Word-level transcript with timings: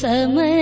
സമയ 0.00 0.57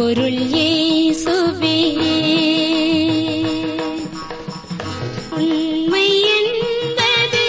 மெய்ப்பொருள் 0.00 0.32
இயேசுவே 0.32 1.78
உண்மை 5.30 6.20
என்பது 6.20 7.42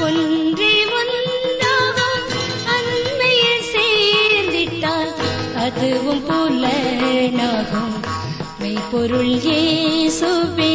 ஒன்றே 0.00 0.84
ஒன்றாகும் 0.84 2.24
அண்மையில் 2.66 3.66
சேர்ந்திட்டால் 3.74 5.12
அதுவும் 5.54 6.24
புலனாகும். 6.28 8.00
மெய்ப்பொருள் 8.58 9.28
இயேசுவே 9.28 10.72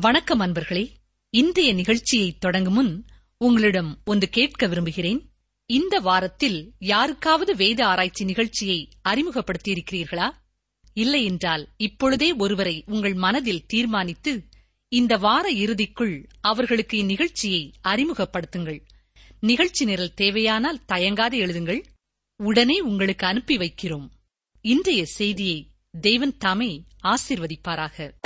வணக்கம் 0.00 0.40
அன்பர்களே. 0.40 0.88
இன்றைய 1.30 1.72
நிகழ்ச்சியை 1.72 2.36
தொடங்கும் 2.38 2.74
முன் 2.74 3.04
உங்களிடம் 3.38 3.98
ஒன்று 4.04 4.28
கேட்க 4.28 4.66
விரும்புகிறேன். 4.66 5.30
இந்த 5.72 5.98
வாரத்தில் 6.00 6.72
யாருக்காவது 6.78 7.56
வேத 7.56 7.86
ஆராய்ச்சி 7.86 8.24
நிகழ்ச்சியை 8.24 8.88
அறிமுகப்படுத்தியிருக்கிறீர்களா? 9.08 10.30
இல்லையென்றால் 10.92 11.68
இப்பொழுதே 11.76 12.32
ஒருவரை 12.32 12.84
உங்கள் 12.86 13.14
மனதில் 13.14 13.66
தீர்மானித்து 13.66 14.44
இந்த 14.88 15.16
வார 15.16 15.52
இறுதிக்குள் 15.52 16.26
அவர்களுக்கு 16.40 17.02
இந்நிகழ்ச்சியை 17.02 17.72
அறிமுகப்படுத்துங்கள். 17.88 18.80
நிகழ்ச்சி 19.40 19.84
நிரல் 19.84 20.14
தேவையானால் 20.14 20.84
தயங்காது 20.84 21.38
எழுதுங்கள். 21.38 21.82
உடனே 22.36 22.80
உங்களுக்கு 22.80 23.26
அனுப்பி 23.26 23.56
வைக்கிறோம். 23.56 24.08
இன்றைய 24.60 25.04
செய்தியை 25.04 25.70
தேவன் 26.00 26.36
தாமே 26.36 26.84
ஆசிர்வதிப்பாராக. 27.02 28.21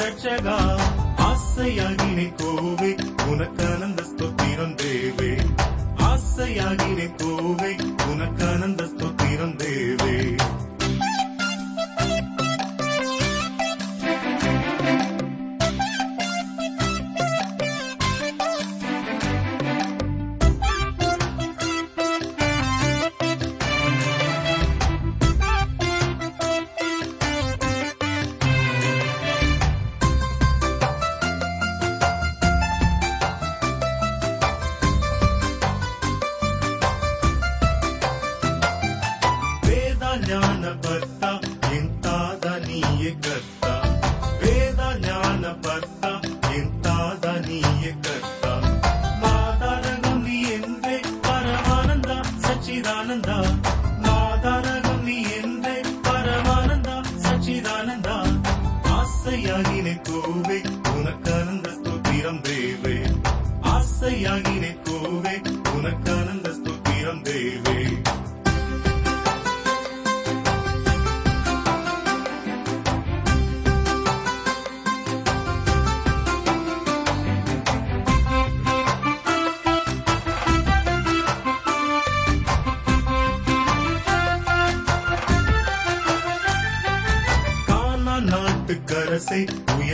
ஒரே 0.00 0.10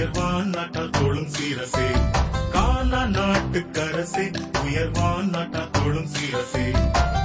உயர்வான் 0.06 0.46
நாட்டால் 0.46 0.90
தொழும் 0.90 1.26
சீரசே. 1.26 1.86
காலா 2.52 3.02
நாட்டுக்கரசே 3.06 4.24
உயர்வான் 4.64 5.28
நாட்டால் 5.28 5.70
தொழும் 5.70 6.06
சீரசே. 6.06 6.64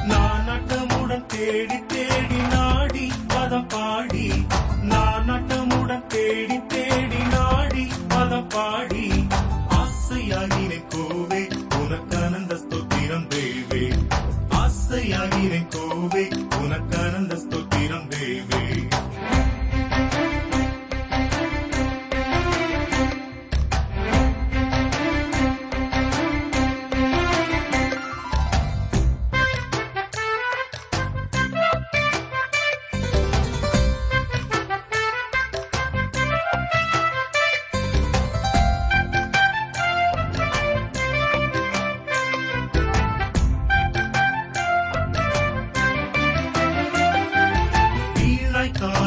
நான் 0.05 0.47
நட்டமுடன் 0.47 1.25
தேடி 1.25 1.85
தேடி 1.85 2.35
நாடி 2.35 3.11
பதம் 3.27 3.67
பாடி. 3.67 4.45
நான் 4.81 5.29
நட்டமுடன் 5.29 6.07
தேடி 6.07 6.61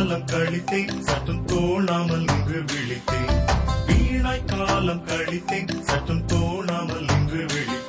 காலம் 0.04 0.26
கழித்தேன். 0.26 1.00
சற்றும் 1.00 1.46
தோணாமல் 1.46 2.26
இன்று 2.28 2.64
விழித்தேன். 2.64 3.44
வீணாய் 3.86 4.44
காலம் 4.44 5.06
கழித்தேன். 5.06 5.80
சற்றும் 5.80 6.26
தோணாமல் 6.26 7.10
இன்று 7.10 7.46
விழித்தேன். 7.46 7.83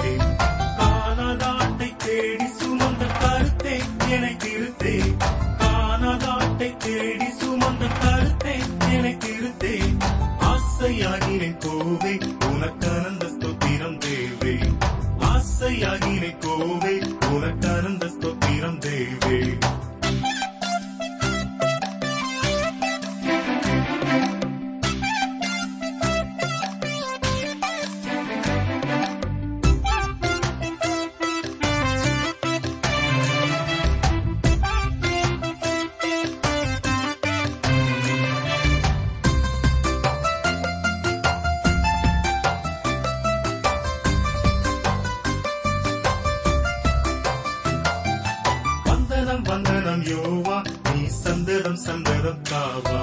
வந்தனம் 49.25 49.43
வந்தனம் 49.43 50.03
யோவா. 50.03 50.61
நீ 50.93 51.05
சந்ததம் 51.05 51.75
சந்ததம் 51.75 52.41
காவா. 52.49 52.99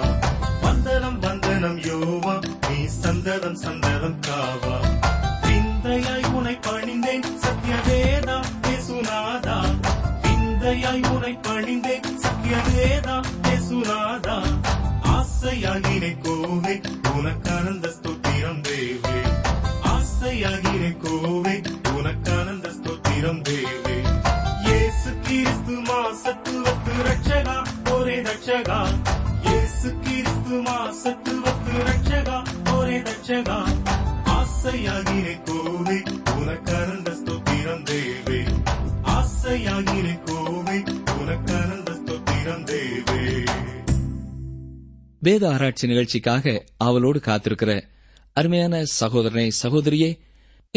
வந்தனம் 0.62 1.18
வந்தனம் 1.18 1.78
யோவா. 1.78 2.40
நீ 2.68 2.86
சந்ததம் 2.86 3.54
சந்ததம் 3.54 4.20
காவா. 4.20 4.76
விந்தையாய் 5.42 6.24
உனை 6.24 6.58
பணிந்தேன் 6.60 7.22
சத்யவேதா 7.22 8.40
பேசுநாதா. 8.62 9.64
விந்தையாய் 10.22 11.02
உனை 11.02 11.38
பணிந்தேன் 11.42 12.02
சத்யவேதா 12.02 13.22
பேசுநாதா. 13.42 14.42
ஆசையாகினை 15.02 16.16
கோவை 16.22 16.80
உனக்கறந்த 17.16 17.91
ஒரே 33.32 33.40
ரட்சகா 33.40 33.60
ஆசையாகினை 34.24 35.34
கோவே 35.44 35.96
உனக்கரந்த 36.24 37.12
ஸ்தோத்திரம் 37.12 37.84
தேவே. 37.84 38.40
ஆசையாகிறே 39.02 40.14
கோவே 40.24 40.76
உனக்கரந்த 41.20 41.90
ஸ்தோத்திரம் 41.92 42.64
தேவே. 42.64 43.50
வேத 45.18 45.50
ஆராய்ச்சி 45.50 45.86
நிகழ்ச்சிக்காக 45.86 46.64
அவளோடு 46.76 47.18
காத்திருக்கிற 47.18 47.82
அருமையான 48.32 48.84
சகோதரனை 48.84 49.52
சகோதரியே 49.62 50.18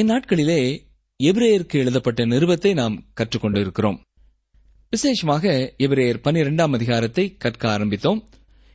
இந்நாட்களிலே 0.01 0.87
எபிரேயருக்கு 1.23 1.73
எழுதப்பட்ட 1.73 2.25
நிருபத்தை 2.25 2.73
நாம் 2.73 3.03
கற்றுக்கொண்டிருக்கிறோம். 3.21 3.99
விசேஷமாக 4.89 5.73
எபிரேயர் 5.77 6.21
பனிரெண்டாம் 6.23 6.73
அதிகாரத்தை 6.73 7.37
கற்க 7.37 7.77
ஆரம்பித்தோம். 7.77 8.23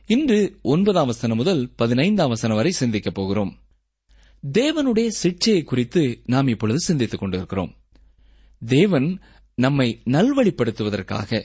இன்று 0.05 0.57
ஒன்பதாம் 0.61 1.05
வசனம் 1.05 1.37
முதல் 1.37 1.69
பதினைந்தாம் 1.75 2.29
வசனம் 2.29 2.55
வரை 2.55 2.71
சிந்திக்கப் 2.71 3.13
போகிறோம். 3.13 3.59
தேவனுடைய 4.47 5.09
சிக்ஷையை 5.23 5.63
குறித்து 5.63 6.21
நாம் 6.25 6.47
இப்பொழுது 6.47 6.79
சிந்தித்துக் 6.79 7.19
கொண்டிருக்கிறோம். 7.19 7.75
தேவன் 8.65 9.19
நம்மை 9.55 10.01
நல்வழிப்படுத்துவதற்காக 10.05 11.43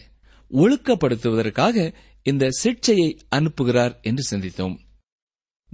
ஒழுக்கப்படுத்துவதற்காக 0.50 1.94
இந்த 2.22 2.48
சிக்ஷையை 2.64 3.18
அனுப்புகிறார் 3.36 4.02
என்று 4.02 4.36
சிந்தித்தோம். 4.36 4.78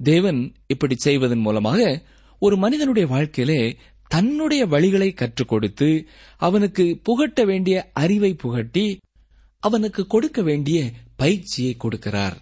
தேவன் 0.03 0.55
இப்படி 0.67 0.95
செய்வதன் 0.97 1.39
மூலமாக 1.39 2.03
ஒரு 2.39 2.57
மனிதனுடைய 2.57 3.09
வாழ்க்கையிலே 3.09 3.77
தன்னுடைய 4.09 4.67
வழிகளை 4.67 5.15
கற்றுக் 5.15 5.49
கொடுத்து 5.49 6.09
அவனுக்கு 6.37 7.01
புகட்ட 7.03 7.45
வேண்டிய 7.45 7.91
அறிவை 7.93 8.35
புகட்டி 8.35 8.99
அவனுக்கு 9.59 10.07
கொடுக்க 10.07 10.43
வேண்டிய 10.43 10.91
பயிற்சியை 11.17 11.77
கொடுக்கிறார். 11.77 12.37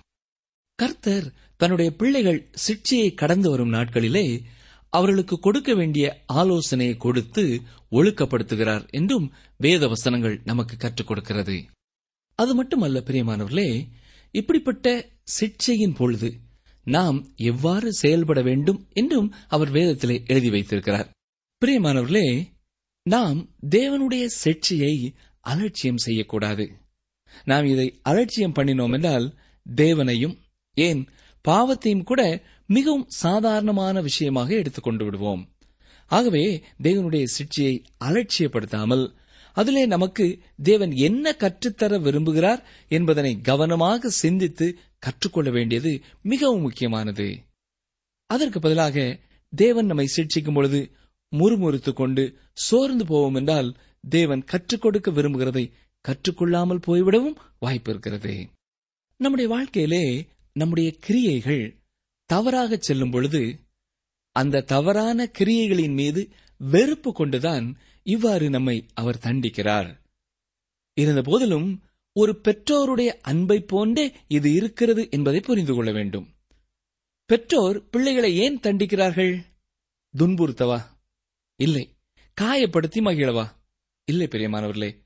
கர்த்தர் 0.75 1.32
தன்னுடைய 1.56 1.91
பிள்ளைகள் 1.97 2.50
சிக்ஷையை 2.69 3.15
கடந்து 3.15 3.50
வரும் 3.50 3.73
நாட்களிலே 3.73 4.43
அவர்களுக்கு 4.91 5.39
கொடுக்க 5.39 5.75
வேண்டிய 5.75 6.23
ஆலோசனையை 6.27 6.97
கொடுத்து 6.97 7.63
ஒழுக்கப்படுத்துகிறார் 7.91 8.91
என்றும் 8.91 9.33
வேத 9.57 9.89
வசனங்கள் 9.89 10.41
நமக்கு 10.45 10.77
கற்றுக் 10.77 11.07
கொடுக்கிறது. 11.07 11.57
அது 12.35 12.55
மட்டுமல்ல 12.55 13.01
பிரியமானவர்களே 13.01 13.89
இப்படிப்பட்ட 14.31 15.09
சிக்ஷையின் 15.41 15.95
பொழுது 15.95 16.31
நாம் 16.85 17.19
எவ்வாறு 17.37 17.93
செயல்பட 17.93 18.43
வேண்டும் 18.43 18.89
என்றும் 18.93 19.35
அவர் 19.49 19.73
வேதத்திலே 19.73 20.29
எழுதி 20.29 20.51
வைத்திருக்கிறார். 20.51 21.09
பிரியமானவர்களே 21.63 22.29
நாம் 23.03 23.39
தேவனுடைய 23.71 24.27
சிக்ஷையை 24.45 25.15
அலட்சியம் 25.41 25.97
செய்யக்கூடாது. 25.97 26.65
நாம் 27.45 27.65
இதை 27.65 27.99
அலட்சியம் 28.03 28.53
பண்ணினோம் 28.53 28.93
என்றால் 28.93 29.27
தேவனையும் 29.75 30.37
ஏன் 30.77 31.09
பாவத்தையும் 31.49 32.03
கூட 32.03 32.23
மிகவும் 32.70 33.06
சாதாரணமான 33.08 34.00
விஷயமாக 34.00 34.55
எடுத்துக்கொண்டு 34.55 35.05
விடுவோம். 35.05 35.49
ஆகவே 36.06 36.62
தேவனுடைய 36.82 37.25
சிற்சியை 37.25 37.84
அலட்சியப்படுத்தாமல் 38.05 39.14
அதிலே 39.52 39.87
நமக்கு 39.87 40.38
தேவன் 40.62 40.93
என்ன 40.93 41.32
கற்றுத்தர 41.32 41.99
விரும்புகிறார் 41.99 42.62
என்பதனை 42.88 43.40
கவனமாக 43.40 44.08
சிந்தித்து 44.08 44.78
கற்றுக்கொள்ள 44.99 45.50
வேண்டியது 45.50 46.00
மிகவும் 46.22 46.61
முக்கியமானது. 46.61 47.38
அதற்கு 48.26 48.61
பதிலாக 48.61 49.19
தேவன் 49.50 49.87
நம்மை 49.87 50.06
சிக்ஷிக்கும் 50.17 50.55
பொழுது 50.55 50.90
முறுமுறுத்துக் 51.37 51.93
கொண்டு 51.93 52.38
சோர்ந்து 52.52 53.06
போவோம் 53.06 53.34
என்றால் 53.34 53.76
தேவன் 54.08 54.44
கற்றுக் 54.44 54.81
கொடுக்க 54.81 55.11
விரும்புகிறதை 55.11 55.70
கற்றுக்கொள்ளாமல் 56.05 56.84
போய்விடவும் 56.87 57.37
வாய்ப்பு 57.58 57.90
இருக்கிறது. 57.90 58.46
நம்முடைய 59.17 59.55
வாழ்க்கையிலே 59.55 60.26
நம்முடைய 60.52 60.93
கிரியைகள் 61.00 61.80
தவறாக 62.31 62.77
செல்லும் 62.77 63.11
பொழுது 63.11 63.61
அந்த 64.32 64.61
தவறான 64.61 65.31
கிரியைகளின் 65.38 65.93
மீது 65.93 66.31
வெறுப்பு 66.56 67.12
கொண்டுதான் 67.12 67.77
இவ்வாறு 68.03 68.50
நம்மை 68.50 68.87
அவர் 68.94 69.19
தண்டிக்கிறார். 69.23 69.99
இருந்த 70.94 71.23
போதிலும் 71.23 71.82
ஒரு 72.12 72.41
பெற்றோருடைய 72.43 73.06
அன்பை 73.06 73.61
போன்றே 73.61 74.17
இது 74.29 74.53
இருக்கிறது 74.53 75.09
என்பதை 75.11 75.41
புரிந்து 75.41 75.75
கொள்ள 75.75 75.93
வேண்டும். 75.93 76.35
பெற்றோர் 77.25 77.88
பிள்ளைகளை 77.88 78.37
ஏன் 78.37 78.61
தண்டிக்கிறார்கள்? 78.61 79.44
துன்புறுத்தவா? 80.19 80.81
இல்லை. 81.56 81.96
காயப்படுத்தி 82.41 83.01
மகிழவா? 83.01 83.46
இல்லை 84.05 84.27
பெரியமானவர்களே. 84.27 84.96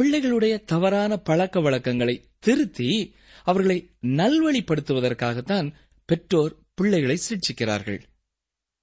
பிள்ளைகளுடைய 0.00 0.64
தவறான 0.64 1.16
பழக்க 1.16 1.60
வழக்கங்களை 1.60 2.24
திருத்தி 2.38 3.14
அவர்களை 3.44 3.90
நல்வழிப்படுத்துவதற்காகத்தான் 4.02 5.72
பெற்றோர் 6.04 6.62
பிள்ளைகளை 6.74 7.16
சிக்ஷிக்கிறார்கள் 7.28 8.00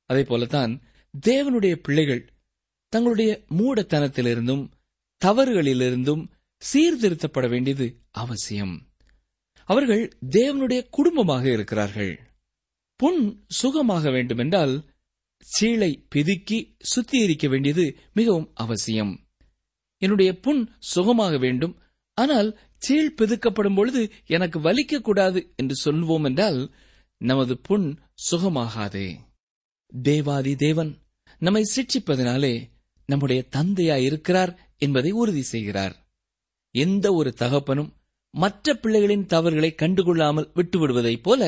அதே 0.06 0.24
போலத்தான் 0.24 0.82
தேவனுடைய 1.28 1.76
பிள்ளைகள் 1.76 2.30
தங்களுடைய 2.94 3.44
மூடத்தனத்திலிருந்தும் 3.50 4.64
தவறுகளிலிருந்தும் 5.22 6.24
சீர்திருத்தப்பட 6.62 7.50
வேண்டியது 7.50 7.86
அவசியம். 8.12 8.74
அவர்கள் 9.70 10.18
தேவனுடைய 10.30 10.90
குடும்பமாக 10.90 11.52
இருக்கிறார்கள். 11.52 12.20
புண் 12.96 13.46
சுகமாக 13.48 14.12
வேண்டுமென்றால் 14.12 14.74
சீளை 15.46 16.08
பிதுக்கி 16.16 16.78
சுத்திகரிக்க 16.82 17.50
வேண்டியது 17.50 17.86
மிகவும் 18.14 18.52
அவசியம். 18.54 19.14
என்னுடைய 19.98 20.40
புண் 20.40 20.62
சுகமாக 20.80 21.38
வேண்டும். 21.38 21.74
ஆனால் 22.18 22.50
சீழ் 22.78 23.16
பிதுக்கப்படும் 23.18 23.76
பொழுது 23.76 24.02
எனக்கு 24.26 24.60
வலிக்கக்கூடாது 24.60 25.40
என்று 25.56 25.76
சொல்வோம் 25.86 26.24
என்றால் 26.24 26.60
நமது 27.22 27.54
புண் 27.58 27.88
சுகமாகாதே. 28.26 29.08
தேவாதி 29.94 30.56
தேவன் 30.56 30.92
நம்மை 31.42 31.64
சிக்ஷிப்பதனாலே 31.76 32.54
நம்முடைய 33.10 33.42
தந்தையாய் 33.50 34.04
இருக்கிறார் 34.04 34.52
என்பதை 34.78 35.12
உறுதி 35.12 35.42
செய்கிறார். 35.42 35.96
எந்த 36.76 37.06
ஒரு 37.14 37.34
தகப்பனும் 37.34 37.92
மற்ற 38.34 38.74
பிள்ளைகளின் 38.74 39.26
தவறுகளை 39.26 39.72
கண்டுகொள்ளாமல் 39.78 40.50
விட்டுவிடுவதைப் 40.56 41.24
போல 41.24 41.42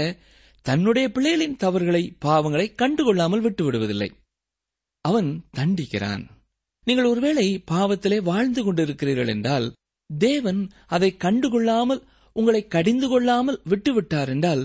தன்னுடைய 0.65 1.05
பிள்ளைகளின் 1.09 1.55
தவறுகளை 1.55 2.03
பாவங்களை 2.25 2.67
கண்டுகொள்ளாமல் 2.73 3.45
விட்டுவிடுவதில்லை. 3.45 4.09
அவன் 5.05 5.29
தண்டிக்கிறான். 5.57 6.23
நீங்கள் 6.87 7.05
ஒருவேளை 7.05 7.47
பாவத்திலே 7.71 8.19
வாழ்ந்து 8.21 8.61
கொண்டிருக்கிறீர்கள் 8.63 9.27
என்றால் 9.27 9.67
தேவன் 10.09 10.61
அதை 10.87 11.09
கண்டுகொள்ளாமல் 11.17 12.01
உங்களை 12.35 12.61
கடிந்து 12.67 13.07
கொள்ளாமல் 13.07 13.61
விட்டுவிட்டார் 13.69 14.27
என்றால் 14.27 14.63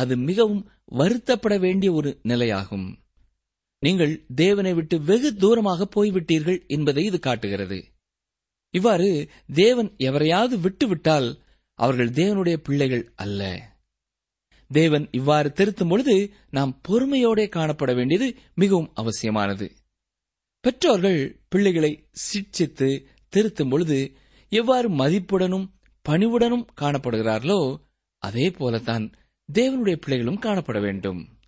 அது 0.00 0.14
மிகவும் 0.28 0.62
வருத்தப்பட 1.00 1.54
வேண்டிய 1.58 1.90
ஒரு 1.92 2.10
நிலையாகும். 2.30 2.88
நீங்கள் 3.82 4.12
தேவனை 4.34 4.72
விட்டு 4.74 4.96
வெகு 5.08 5.30
தூரமாக 5.42 5.86
போய்விட்டீர்கள் 5.96 6.60
என்பதை 6.66 7.02
இது 7.04 7.18
காட்டுகிறது. 7.18 7.78
இவ்வாறு 8.74 9.08
தேவன் 9.54 9.90
எவரையாவது 10.08 10.56
விட்டுவிட்டால் 10.60 11.28
அவர்கள் 11.78 12.10
தேவனுடைய 12.20 12.56
பிள்ளைகள் 12.66 13.04
அல்ல. 13.16 13.42
தேவன் 14.70 15.06
இவ்வாறு 15.10 15.48
திருத்தும் 15.58 15.90
பொழுது 15.90 16.16
நாம் 16.56 16.72
பொறுமையோடே 16.88 17.46
காணப்பட 17.56 17.90
வேண்டியது 17.98 18.28
மிகவும் 18.54 18.90
அவசியமானது. 18.94 19.66
பெற்றோர்கள் 20.64 21.20
பிள்ளைகளை 21.48 21.92
சிக்ஷித்து 22.26 22.88
திருத்தும் 23.32 23.70
பொழுது 23.70 23.98
எவ்வாறு 24.52 24.88
மதிப்புடனும் 25.00 25.66
பணிவுடனும் 26.06 26.68
காணப்படுகிறார்களோ 26.80 27.60
அதே 28.22 28.46
போலத்தான் 28.50 29.06
தேவனுடைய 29.52 29.96
பிள்ளைகளும் 29.96 30.40
காணப்பட 30.40 30.80
வேண்டும். 30.80 31.38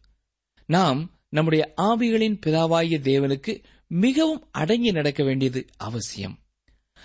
நாம் 0.67 1.19
நம்முடைய 1.29 1.73
ஆவிகளின் 1.77 2.39
பிதாவாகிய 2.47 3.01
தேவனுக்கு 3.01 3.65
மிகவும் 3.87 4.49
அடங்கி 4.51 4.91
நடக்க 4.91 5.25
வேண்டியது 5.25 5.67
அவசியம். 5.77 6.39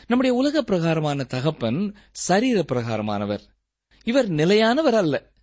நம்முடைய 0.07 0.37
உலக 0.37 0.61
பிரகாரமான 0.61 1.23
தகப்பன் 1.23 1.95
சரீர 2.11 2.61
பிரகாரமானவர். 2.61 3.39
இவர் 4.03 4.29
நிலையானவர் 4.29 4.93
அல்ல. 4.93 5.33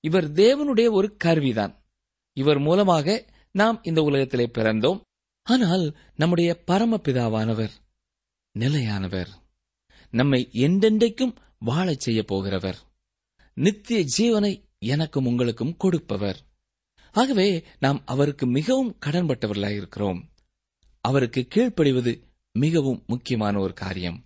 இவர் 0.00 0.32
தேவனுடைய 0.32 0.90
ஒரு 0.90 1.16
கருவிதான். 1.24 1.84
இவர் 2.32 2.58
மூலமாக 2.58 3.26
நாம் 3.52 3.80
இந்த 3.82 4.02
உலகத்திலே 4.02 4.46
பிறந்தோம். 4.46 5.00
ஆனால் 5.42 5.96
நம்முடைய 6.16 6.62
பரமபிதாவானவர் 6.66 7.70
நிலையானவர். 8.58 9.28
நம்மை 10.10 10.48
என்றென்றைக்கும் 10.52 11.34
வாழச் 11.58 12.00
செய்ய 12.00 12.24
போகிறவர். 12.28 12.74
நித்திய 13.54 14.04
ஜீவனை 14.18 14.68
எனக்கும் 14.84 15.26
உங்களுக்கும் 15.26 15.76
கொடுப்பவர். 15.76 16.38
ஆகவே 17.12 17.64
நாம் 17.78 18.02
அவருக்கு 18.04 18.46
மிகவும் 18.46 18.98
கடன்பட்டவர்களாக 19.06 19.76
இருக்கிறோம். 19.76 20.30
அவருக்கு 21.00 21.46
கீழ்ப்படிவது 21.54 22.22
மிகவும் 22.52 23.04
முக்கியமான 23.06 23.58
ஒரு 23.58 23.72
காரியம். 23.72 24.24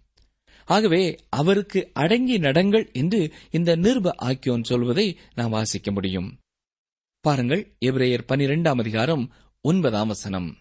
ஆகவே 0.64 1.16
அவருக்கு 1.28 1.90
அடங்கி 1.92 2.38
நடங்கள் 2.38 2.92
என்று 2.92 3.34
இந்த 3.50 3.76
நிருப 3.76 4.10
ஆக்கியோன் 4.22 4.64
சொல்வதை 4.64 5.18
நாம் 5.34 5.50
வாசிக்க 5.50 5.92
முடியும். 5.92 6.38
பாருங்கள் 7.20 7.76
எபிரேயர் 7.80 8.28
பனிரெண்டாம் 8.28 8.78
அதிகாரம் 8.78 9.32
ஒன்பதாம் 9.60 10.06
வசனம். 10.06 10.56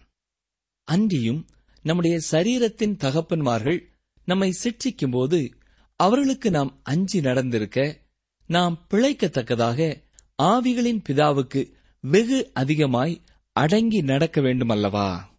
அன்றியும் 0.84 1.46
நம்முடைய 1.82 2.20
சரீரத்தின் 2.30 2.96
தகப்பன்மார்கள் 2.96 3.80
நம்மை 4.24 4.50
சிட்சிக்கும் 4.50 5.10
போது 5.10 5.58
அவர்களுக்கு 5.96 6.50
நாம் 6.50 6.80
அஞ்சி 6.82 7.20
நடந்திருக்க 7.20 8.02
நாம் 8.46 8.86
பிழைக்கத்தக்கதாக 8.90 10.02
ஆவிகளின் 10.42 11.02
பிதாவுக்கு 11.08 11.72
வெகு 12.00 12.50
அதிகமாய் 12.54 13.22
அடங்கி 13.52 14.02
நடக்க 14.02 14.40
வேண்டும் 14.40 14.68
அல்லவா 14.68 15.32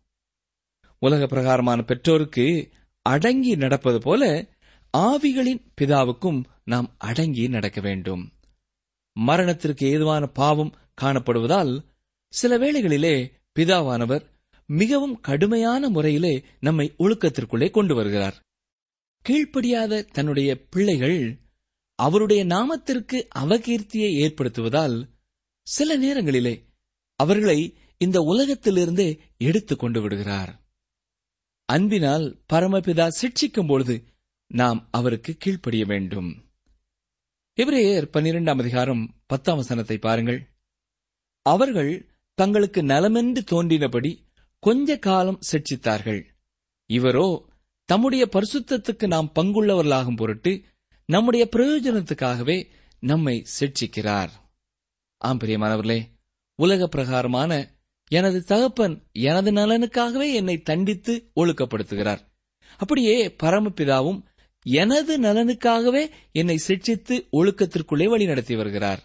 உலக 1.00 1.28
பிரகாரமான 1.28 1.82
பெற்றோருக்கு 1.82 2.70
அடங்கி 3.02 3.56
நடப்பது 3.56 4.00
போல 4.00 4.48
ஆவிகளின் 4.98 5.62
பிதாவுக்கும் 5.82 6.44
நாம் 6.64 6.96
அடங்கி 6.98 7.48
நடக்க 7.48 7.82
வேண்டும். 7.82 8.32
மரணத்திற்கு 9.14 9.86
ஏதுவான 9.86 10.28
பாவம் 10.28 10.76
காணப்படுவதால் 11.02 11.86
சில 12.28 12.58
வேளைகளிலே 12.58 13.32
பிதாவானவர் 13.60 14.26
மிகவும் 14.66 15.20
கடுமையான 15.22 15.90
முறையிலே 15.90 16.44
நம்மை 16.60 16.94
ஒழுக்கத்திற்குள்ளே 17.00 17.72
கொண்டு 17.72 17.96
வருகிறார். 17.96 18.40
கீழ்ப்படியாத 19.30 20.06
தன்னுடைய 20.06 20.68
பிள்ளைகள் 20.70 21.38
அவருடைய 21.96 22.46
நாமத்திற்கு 22.46 23.28
அவகீர்த்தியை 23.40 24.12
ஏற்படுத்துவதால் 24.20 25.08
சில 25.62 25.96
நேரங்களிலே 25.96 26.66
அவர்களை 27.16 27.78
இந்த 27.98 28.20
உலகத்திலிருந்தே 28.20 29.20
எடுத்துக் 29.38 29.80
கொண்டு 29.80 30.02
விடுகிறார். 30.02 30.64
அன்பினால் 31.66 32.44
பரமபிதா 32.54 33.08
சிட்சிக்கும் 33.08 33.68
பொழுது 33.68 34.04
நாம் 34.48 34.88
அவருக்கு 34.92 35.36
கீழ்ப்படிய 35.38 35.86
வேண்டும். 35.86 36.52
இவரையர் 37.56 38.10
பன்னிரெண்டாம் 38.14 38.60
அதிகாரம் 38.60 39.22
பத்தாம் 39.26 39.56
வசனத்தை 39.56 39.98
பாருங்கள். 39.98 40.50
அவர்கள் 41.42 42.10
தங்களுக்கு 42.34 42.84
நலமென்று 42.84 43.44
தோன்றினபடி 43.52 44.18
கொஞ்ச 44.60 44.98
காலம் 44.98 45.40
சிட்சித்தார்கள். 45.52 46.24
இவரோ 46.88 47.46
தம்முடைய 47.86 48.30
பரிசுத்தத்துக்கு 48.32 49.08
நாம் 49.08 49.32
பங்குள்ளவர்களாகும் 49.36 50.16
பொருட்டு 50.16 50.64
நம்முடைய 51.06 51.50
பிரயோஜனத்துக்காகவே 51.52 52.68
நம்மை 53.00 53.46
சிட்சிக்கிறார் 53.60 54.30
ஆம் 55.18 55.40
பிரியமானவர்களே 55.40 56.02
உலக 56.56 56.88
பிரகாரமான 56.88 57.72
எனது 58.12 58.44
தகப்பன் 58.44 59.04
எனது 59.12 59.52
நலனுக்காகவே 59.52 60.34
என்னை 60.34 60.62
தண்டித்து 60.62 61.32
ஒழுக்கப்படுத்துகிறார். 61.36 62.20
அப்படியே 62.78 63.28
பரமபிதாவும் 63.44 64.24
எனது 64.62 65.20
நலனுக்காகவே 65.20 66.10
என்னை 66.32 66.58
சிட்சித்து 66.58 67.28
ஒழுக்கத்திற்குள்ளே 67.32 68.08
வழிநடத்தி 68.08 68.56
வருகிறார். 68.56 69.04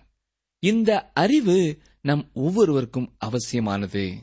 இந்த 0.59 1.11
அறிவு 1.15 1.79
நம் 2.01 2.31
ஒவ்வொருவருக்கும் 2.33 3.15
அவசியமானது. 3.19 4.23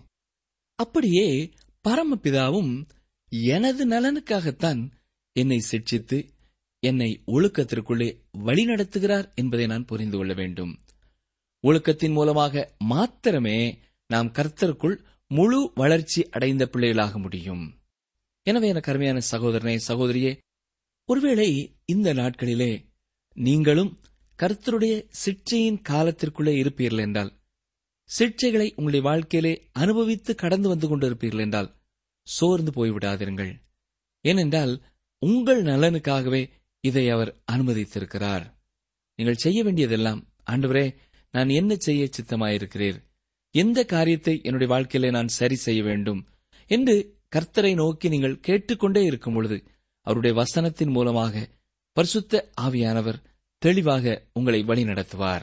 அப்படியே 0.75 1.53
பரமபிதாவும் 1.87 2.89
எனது 3.29 3.87
நலனுக்காகத்தான் 3.87 4.91
என்னை 5.31 5.59
சிட்சித்து 5.59 6.33
என்னை 6.83 7.23
ஒழுக்கத்திற்குள்ளே 7.27 8.09
வழிநடத்துகிறார் 8.45 9.27
என்பதை 9.35 9.65
நான் 9.67 9.85
புரிந்து 9.85 10.17
கொள்ள 10.17 10.33
வேண்டும். 10.33 10.73
ஒழுக்கத்தின் 11.63 12.11
மூலமாக 12.11 12.75
மாத்திரமே 12.77 13.57
நாம் 14.09 14.31
கர்த்தருக்குள் 14.31 14.97
முழு 15.31 15.71
வளர்ச்சி 15.75 16.29
அடைந்த 16.29 16.63
பிள்ளைகளாக 16.65 17.17
முடியும். 17.17 17.63
எனவே 18.43 18.67
என 18.67 18.79
கருமையான 18.79 19.21
சகோதரனே 19.31 19.77
சகோதரியே 19.87 20.31
ஒருவேளை 21.09 21.79
இந்த 21.85 22.13
நாட்களிலே 22.13 22.71
நீங்களும் 23.37 23.91
கர்த்தருடைய 24.39 25.07
சிற்றையின் 25.09 25.81
காலத்திற்குள்ளே 25.89 26.53
இருப்பீர்கள் 26.61 26.99
என்றால் 26.99 27.31
சிற்றைகளை 28.09 28.67
உங்களுடைய 28.69 29.03
வாழ்க்கையிலே 29.07 29.53
அனுபவித்து 29.71 30.35
கடந்து 30.35 30.67
வந்து 30.69 30.87
கொண்டிருப்பீர்கள் 30.87 31.39
என்றால் 31.39 31.69
சோர்ந்து 32.27 32.71
போய்விடாதிருங்கள். 32.71 33.51
ஏனென்றால் 34.25 34.73
உங்கள் 35.21 35.61
நலனுக்காகவே 35.63 36.41
இதை 36.79 37.09
அவர் 37.09 37.41
அனுமதித்திருக்கிறார். 37.51 38.55
நீங்கள் 39.15 39.35
செய்ய 39.35 39.63
வேண்டியதெல்லாம் 39.63 40.33
ஆண்டவரே 40.51 40.95
நான் 41.31 41.49
என்ன 41.49 41.75
செய்ய 41.75 42.09
சித்தமாயிருக்கிறீர்? 42.09 43.03
எந்த 43.51 43.85
காரியத்தை 43.85 44.39
என்னுடைய 44.43 44.73
வாழ்க்கையில 44.73 45.09
நான் 45.09 45.27
சரி 45.27 45.55
செய்ய 45.55 45.83
வேண்டும்? 45.83 46.27
என்று 46.67 47.19
கர்த்தரை 47.35 47.73
நோக்கி 47.73 48.09
நீங்கள் 48.09 48.39
கேட்டுக்கொண்டே 48.39 49.03
இருக்கும் 49.03 49.33
பொழுது 49.33 49.63
அவருடைய 50.01 50.43
வசனத்தின் 50.43 50.89
மூலமாக 50.89 51.49
பரிசுத்த 51.91 52.51
ஆவியானவர் 52.61 53.23
தெளிவாக 53.57 54.27
உங்களை 54.33 54.63
வழி 54.63 54.83
நடத்துவார். 54.83 55.41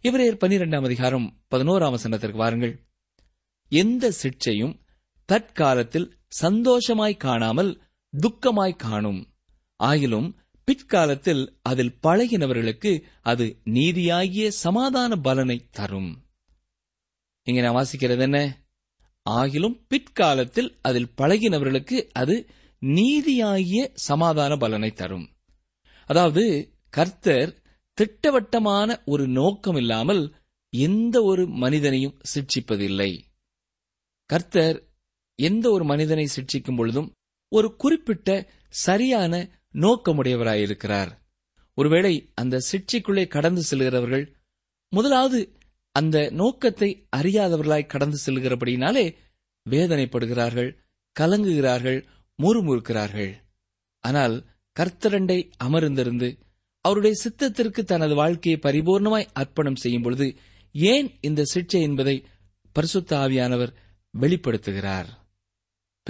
இவரே 0.00 0.30
பனிரெண்டாம் 0.30 0.84
அதிகாரம் 0.84 1.42
பதினோராம் 1.50 1.94
வசனத்திற்கு 1.96 2.36
வாருங்கள். 2.36 2.86
எந்த 3.68 4.10
சிற்சையும் 4.10 4.80
தற்காலத்தில் 5.24 6.18
சந்தோஷமாய் 6.28 7.16
காணாமல் 7.16 7.82
துக்கமாய் 8.12 8.76
காணும். 8.76 9.35
ஆயிலும் 9.80 10.28
பிற்காலத்தில் 10.64 11.58
அதில் 11.62 11.98
பழகினவர்களுக்கு 12.02 13.04
அது 13.22 13.60
நீதியாகிய 13.64 14.50
சமாதான 14.50 15.16
பலனை 15.16 15.68
தரும். 15.70 16.24
இங்க 17.42 17.60
நான் 17.60 17.76
வாசிக்கிறது 17.76 18.20
என்ன? 18.20 18.38
ஆகிலும் 19.30 19.76
பிற்காலத்தில் 19.88 20.78
அதில் 20.80 21.12
பழகினவர்களுக்கு 21.16 22.08
அது 22.12 22.48
நீதியாகிய 22.78 23.90
சமாதான 23.94 24.56
பலனை 24.56 24.90
தரும். 24.90 25.26
அதாவது 26.04 26.44
கர்த்தர் 26.90 27.62
திட்டவட்டமான 27.94 29.02
ஒரு 29.04 29.28
நோக்கம் 29.28 29.76
இல்லாமல் 29.76 30.34
எந்த 30.70 31.22
ஒரு 31.22 31.46
மனிதனையும் 31.46 32.18
சிட்சிப்பதில்லை 32.34 33.10
கர்த்தர் 34.30 34.78
எந்த 35.38 35.70
ஒரு 35.70 35.84
மனிதனை 35.84 36.26
சிட்சிக்கும் 36.26 36.76
பொழுதும் 36.76 37.08
ஒரு 37.48 37.76
குறிப்பிட்ட 37.76 38.30
சரியான 38.68 39.34
நோக்கமுடையவராயிருக்கிறார். 39.76 41.10
ஒருவேளை 41.74 42.30
அந்த 42.34 42.60
சிட்சிக்குள்ளே 42.70 43.24
கடந்து 43.26 43.62
செல்கிறவர்கள் 43.70 44.24
முதலாவது 44.88 45.40
அந்த 45.92 46.30
நோக்கத்தை 46.30 47.08
அறியாதவர்களாய் 47.16 47.86
கடந்து 47.86 48.18
செல்கிறபடினாலே 48.26 49.14
வேதனைப்படுகிறார்கள் 49.70 50.70
கலங்குகிறார்கள் 51.20 52.00
முறுமுறுக்கிறார்கள். 52.42 53.32
ஆனால் 54.00 54.34
கர்த்தரண்டை 54.76 55.38
அமர்ந்திருந்து 55.64 56.28
அவருடைய 56.80 57.14
சித்தத்திற்கு 57.22 57.82
தனது 57.82 58.14
வாழ்க்கையை 58.14 58.60
பரிபூர்ணமாய் 58.60 59.30
அர்ப்பணம் 59.32 59.76
செய்யும் 59.76 60.02
பொழுது 60.02 60.36
ஏன் 60.72 61.08
இந்த 61.20 61.44
சிற்சை 61.44 61.80
என்பதை 61.82 62.24
பரிசுத்த 62.72 63.16
ஆவியானவர் 63.16 63.72
வெளிப்படுத்துகிறார்? 64.18 65.08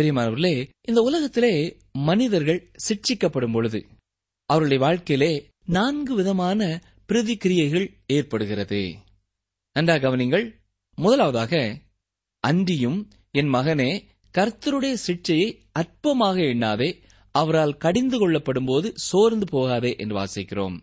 பிரியமானவர்களே 0.01 0.71
இந்த 0.83 1.03
உலகத்திலே 1.03 1.77
மனிதர்கள் 1.93 2.71
சிக்ஷிக்கப்படும் 2.89 3.53
பொழுது 3.53 3.87
அவருடைய 4.47 4.85
வாழ்க்கையிலே 4.85 5.51
நான்கு 5.67 6.15
விதமான 6.15 6.83
பிரதிக்கிரியைகள் 7.09 7.87
ஏற்படுகிறது. 8.07 8.97
நன்றாக 9.73 10.09
கவனிங்கள் 10.09 10.55
முதலாவதாக 10.95 11.81
அன்றியும் 12.41 13.11
என் 13.31 13.53
மகனே 13.53 14.05
கர்த்தருடைய 14.39 14.97
சிக்ஷையை 15.07 15.59
அற்பமாக 15.79 16.37
எண்ணாதே 16.53 17.03
அவரால் 17.31 17.77
கடிந்து 17.77 18.19
கொள்ளப்படும் 18.19 18.65
போது 18.65 18.93
சோர்ந்து 18.97 19.47
போகாதே 19.47 19.97
என்று 19.97 20.17
வாசிக்கிறோம். 20.17 20.81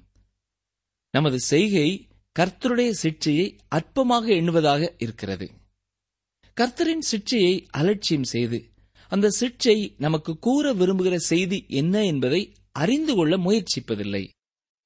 நமது 1.09 1.39
செய்கை 1.39 2.07
கர்த்தருடைய 2.39 2.93
சிக்ஷையை 3.01 3.57
அற்பமாக 3.75 4.25
எண்ணுவதாக 4.27 4.93
இருக்கிறது. 4.97 5.51
கர்த்தரின் 6.61 7.05
சிக்ஷையை 7.11 7.65
அலட்சியம் 7.69 8.23
செய்து 8.23 8.71
அந்த 9.13 9.29
சிற்சை 9.29 9.95
நமக்கு 9.97 10.39
கூற 10.39 10.73
விரும்புகிற 10.73 11.15
செய்தி 11.15 11.65
என்ன 11.67 12.05
என்பதை 12.05 12.55
அறிந்து 12.71 13.15
கொள்ள 13.15 13.37
முயற்சிப்பதில்லை. 13.37 14.27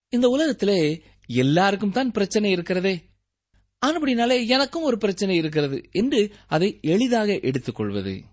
இந்த 0.09 0.27
உலகத்திலே 0.27 1.01
எல்லாருக்கும் 1.27 1.91
தான் 1.91 2.11
பிரச்சனை 2.11 2.51
இருக்கிறதே. 2.51 3.09
ஆனபடினாலே 3.85 4.47
எனக்கும் 4.47 4.83
ஒரு 4.83 4.97
பிரச்சனை 4.97 5.35
இருக்கிறது 5.35 5.89
என்று 5.91 6.33
அதை 6.47 6.79
எளிதாக 6.81 7.39
எடுத்துக்கொள்வது. 7.39 8.23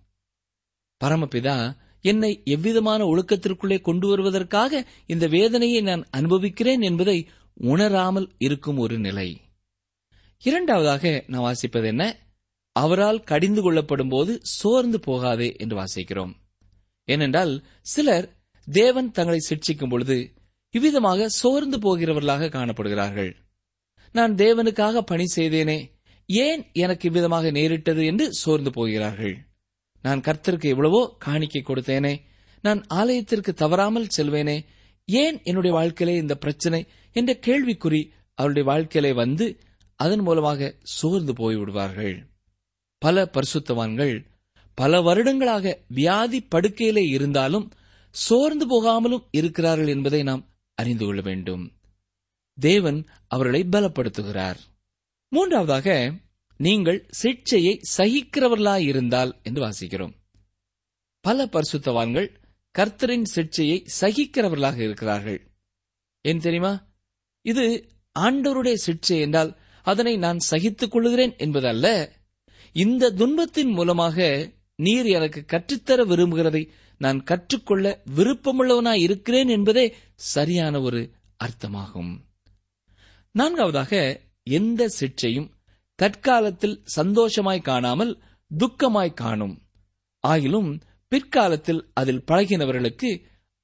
பரமபிதா 1.04 1.76
என்னை 2.00 2.42
எவ்விதமான 2.44 3.04
ஒழுக்கத்திற்குள்ளே 3.04 3.80
கொண்டு 3.80 4.08
வருவதற்காக 4.08 4.88
இந்த 5.06 5.26
வேதனையை 5.26 5.80
நான் 5.80 6.06
அனுபவிக்கிறேன் 6.10 6.80
என்பதை 6.80 7.28
உணராமல் 7.54 8.34
இருக்கும் 8.38 8.78
ஒரு 8.78 8.98
நிலை. 8.98 9.40
இரண்டாவதாக 10.38 11.24
நான் 11.26 11.52
வாசிப்பது 11.52 11.84
என்ன? 11.84 12.23
அவரால் 12.76 13.20
கடிந்து 13.30 13.62
கொள்ளப்படும் 13.62 14.08
போது 14.08 14.32
சோர்ந்து 14.58 14.98
போகாதே 15.00 15.48
என்று 15.62 15.76
வாசிக்கிறோம். 15.80 16.32
ஏனென்றால் 17.08 17.52
சிலர் 17.92 18.26
தேவன் 18.68 19.10
தங்களை 19.10 19.40
சிட்சிக்கும் 19.48 19.92
பொழுது 19.92 20.16
இவ்விதமாக 20.74 21.26
சோர்ந்து 21.40 21.78
போகிறவர்களாக 21.78 22.50
காணப்படுகிறார்கள். 22.56 23.32
நான் 24.14 24.32
தேவனுக்காக 24.34 25.02
பணி 25.10 25.26
செய்தேனே 25.36 25.78
ஏன் 26.28 26.62
எனக்கு 26.72 27.04
இவ்விதமாக 27.08 27.50
நேரிட்டது 27.50 28.02
என்று 28.04 28.26
சோர்ந்து 28.42 28.70
போகிறார்கள். 28.70 29.36
நான் 30.04 30.20
கர்த்தருக்கு 30.20 30.68
எவ்வளவோ 30.74 31.02
காணிக்கை 31.18 31.62
கொடுத்தேனே 31.64 32.14
நான் 32.64 32.80
ஆலயத்திற்கு 32.98 33.52
தவறாமல் 33.54 34.12
செல்வேனே 34.16 34.58
ஏன் 35.08 35.38
என்னுடைய 35.42 35.72
வாழ்க்கையிலே 35.76 36.14
இந்த 36.20 36.34
பிரச்சனை 36.34 36.80
என்ற 37.16 37.32
கேள்விக்குறி 37.46 38.02
அவருடைய 38.38 38.64
வாழ்க்கையிலே 38.70 39.12
வந்து 39.12 39.46
அதன் 40.00 40.22
மூலமாக 40.26 40.70
சோர்ந்து 40.98 41.32
போய்விடுவார்கள். 41.32 42.14
பல 43.04 43.24
பரிசுத்தவான்கள் 43.24 44.26
பல 44.74 45.00
வருடங்களாக 45.00 45.80
வியாதி 45.88 46.46
படுக்கையிலே 46.54 47.08
இருந்தாலும் 47.08 47.70
சோர்ந்து 48.10 48.66
போகாமலும் 48.66 49.26
இருக்கிறார்கள் 49.30 49.86
என்பதை 49.86 50.22
நாம் 50.22 50.48
அறிந்து 50.74 51.04
கொள்ள 51.04 51.20
வேண்டும். 51.20 51.72
தேவன் 52.60 53.06
அவர்களை 53.26 53.66
பலப்படுத்துகிறார். 53.72 54.56
மூன்றாவதாக 55.28 56.14
நீங்கள் 56.56 57.06
சிக்ஷையை 57.22 57.80
சகிக்கிறவர்களாயிருந்தால் 57.96 59.42
என்று 59.42 59.68
வாசிக்கிறோம். 59.68 60.14
பல 61.20 61.46
பரிசுத்தவான்கள் 61.46 62.34
கர்த்தரின் 62.78 63.24
சிக்ஷையை 63.34 63.86
சகிக்கிறவர்களாக 64.00 64.78
இருக்கிறார்கள். 64.78 65.50
ஏன் 66.20 66.38
தெரியுமா? 66.38 66.86
இது 67.40 67.88
ஆண்டவருடைய 68.18 68.74
சிக்ஷை 68.86 69.20
என்றால் 69.20 69.58
அதனை 69.82 70.16
நான் 70.16 70.38
சகித்துக் 70.38 70.90
கொள்கிறேன் 70.90 71.34
என்பதல்ல 71.36 72.12
இந்த 72.74 73.10
துன்பத்தின் 73.10 73.70
மூலமாக 73.70 74.16
நீர் 74.76 75.06
எனக்கு 75.06 75.44
கற்றுத்தர 75.44 76.04
விரும்புகிறதை 76.04 76.62
நான் 76.98 77.22
கற்றுக்கொள்ள 77.22 78.02
விருப்பமுள்ளவனாய் 78.16 79.02
இருக்கிறேன் 79.06 79.48
என்பதே 79.48 79.84
சரியான 80.14 80.80
ஒரு 80.80 81.00
அர்த்தமாகும். 81.44 82.12
நான்காவதாக 83.30 84.22
எந்த 84.42 84.88
சிற்சையும் 84.88 85.48
தற்காலத்தில் 85.94 86.82
சந்தோஷமாய் 86.84 87.60
காணாமல் 87.60 88.12
துக்கமாய் 88.50 89.14
காணும். 89.14 89.54
ஆயிலும் 90.26 90.80
பிற்காலத்தில் 91.08 91.90
அதில் 91.92 92.24
பழகினவர்களுக்கு 92.26 93.10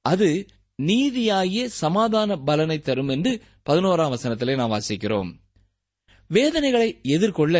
அது 0.05 0.45
நீதியாகிய 0.79 1.63
சமாதான 1.67 2.37
பலனை 2.37 2.79
தரும் 2.79 3.07
என்று 3.07 3.31
பதினோராம் 3.69 4.13
வசனத்திலே 4.15 4.55
நாம் 4.55 4.71
வாசிக்கிறோம். 4.71 5.31
வேதனைகளை 6.29 6.89
எதிர்கொள்ள 7.01 7.57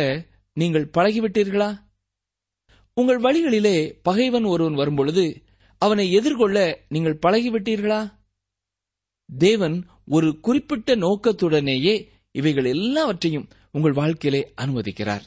நீங்கள் 0.52 0.90
பழகிவிட்டீர்களா? 0.98 1.78
உங்கள் 2.94 3.20
வழிகளிலே 3.20 3.98
பகைவன் 4.02 4.44
ஒருவன் 4.44 4.74
வரும்பொழுது 4.74 5.42
அவனை 5.78 6.12
எதிர்கொள்ள 6.12 6.84
நீங்கள் 6.88 7.18
பழகிவிட்டீர்களா? 7.26 8.12
தேவன் 9.38 9.86
ஒரு 10.06 10.40
குறிப்பிட்ட 10.40 10.96
நோக்கத்துடனேயே 10.96 12.08
இவைகள் 12.30 12.64
எல்லாவற்றையும் 12.64 13.48
உங்கள் 13.70 13.92
வாழ்க்கையிலே 13.92 14.52
அனுமதிக்கிறார். 14.56 15.22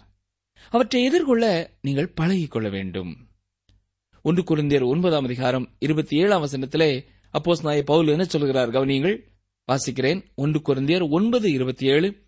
அவற்றை 0.70 1.04
எதிர்கொள்ள 1.04 1.74
நீங்கள் 1.82 2.14
பழகிக்கொள்ள 2.22 2.70
வேண்டும். 2.70 3.28
ஒன்று 4.22 4.44
குருந்தியர் 4.44 4.86
ஒன்பதாம் 4.86 5.24
அதிகாரம் 5.24 5.76
இருபத்தி 5.80 6.18
ஏழாம் 6.18 6.44
வசனத்திலே 6.44 7.06
அப்போஸ் 7.34 7.64
நாய 7.64 7.84
பவுல் 7.84 8.08
என்ன 8.08 8.24
சொல்கிறார்? 8.24 8.70
கவனியங்கள் 8.70 9.18
வாசிக்கிறேன். 9.72 10.24
ஒன்று 10.36 10.60
குருந்தியர் 10.60 11.10
ஒன்பது 11.10 11.52
இருபத்தி 11.52 11.86
ஏழு 11.86 12.24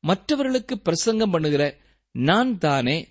மற்றவர்களுக்கு 0.00 0.78
பிரசங்கம் 0.78 1.30
பண்ணுகிற 1.30 1.80
நான் 2.14 2.58
தானே 2.58 3.08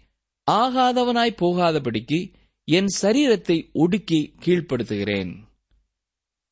ஆகாதவனாய் 0.51 1.39
போகாதபடிக்கு 1.41 2.19
என் 2.63 2.91
சரீரத்தை 3.01 3.69
ஒடுக்கி 3.73 4.35
கீழ்ப்படுத்துகிறேன். 4.45 5.31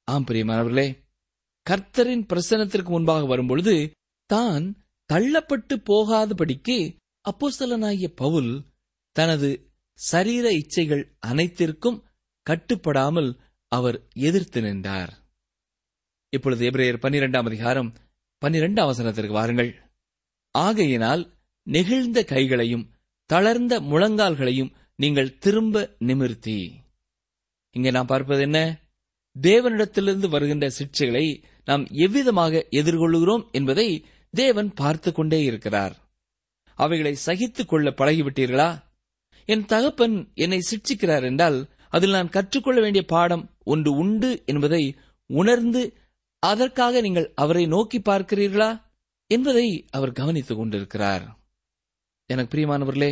ஆம் 0.03 0.25
பிரியமானவர்களே 0.25 0.87
கர்த்தரின் 1.69 2.25
பிரசனத்திற்கு 2.25 2.89
முன்பாக 2.89 3.25
வரும்பொழுது 3.25 3.93
தான் 4.25 4.65
தள்ளப்பட்டு 5.13 5.75
போகாதபடிக்கு 5.89 6.77
அப்போஸ்தலனாகிய 7.25 8.07
பவுல் 8.15 8.65
தனது 9.11 9.49
சரீர 9.93 10.49
இச்சைகள் 10.49 11.03
அனைத்திற்கும் 11.19 12.03
கட்டுப்படாமல் 12.45 13.39
அவர் 13.67 14.07
எதிர்த்து 14.13 14.61
நின்றார். 14.61 15.11
இப்பொழுது 16.29 16.69
எபிரேயர் 16.69 17.03
பன்னிரெண்டாம் 17.05 17.45
அதிகாரம் 17.45 17.93
பன்னிரெண்டாம் 18.41 18.91
வசனத்திற்கு 18.91 19.27
வாருங்கள். 19.27 19.71
ஆகையினால் 20.51 21.23
நெகிழ்ந்த 21.71 22.23
கைகளையும் 22.23 22.89
தளர்ந்த 23.25 23.81
முழங்கால்களையும் 23.81 24.71
நீங்கள் 24.95 25.37
திரும்ப 25.37 25.95
நிமிர்த்தி. 25.99 26.73
இங்கே 27.71 27.91
நாம் 27.91 28.05
பார்ப்பது 28.05 28.41
என்ன? 28.41 28.87
தேவனிடத்திலிருந்து 29.41 30.29
வருகின்ற 30.29 30.71
சிக்ஷைகளை 30.79 31.43
நாம் 31.65 31.85
எவ்விதமாக 31.85 32.67
எதிர்கொள்கிறோம் 32.71 33.51
என்பதை 33.51 34.05
தேவன் 34.31 34.73
பார்த்து 34.73 35.11
கொண்டே 35.11 35.43
இருக்கிறார். 35.43 35.95
அவைகளை 36.75 37.15
சகித்துக் 37.15 37.67
கொள்ள 37.67 37.89
பழகிவிட்டீர்களா? 37.89 38.83
என் 39.45 39.65
தகப்பன் 39.65 40.31
என்னை 40.33 40.61
சிக்ஷிக்கிறார் 40.71 41.23
என்றால் 41.23 41.69
அதில் 41.89 42.09
நான் 42.09 42.29
கற்றுக்கொள்ள 42.29 42.81
வேண்டிய 42.81 43.05
பாடம் 43.05 43.57
ஒன்று 43.63 43.91
உண்டு 43.91 44.43
என்பதை 44.45 44.95
உணர்ந்து 45.25 45.93
அதற்காக 46.39 47.01
நீங்கள் 47.01 47.31
அவரை 47.35 47.65
நோக்கி 47.65 47.99
பார்க்கிறீர்களா 47.99 48.81
என்பதை 49.27 49.87
அவர் 49.89 50.11
கவனித்துக் 50.11 50.57
கொண்டிருக்கிறார். 50.57 51.38
எனக்கு 52.29 52.51
பிரியமானவர்களே 52.55 53.11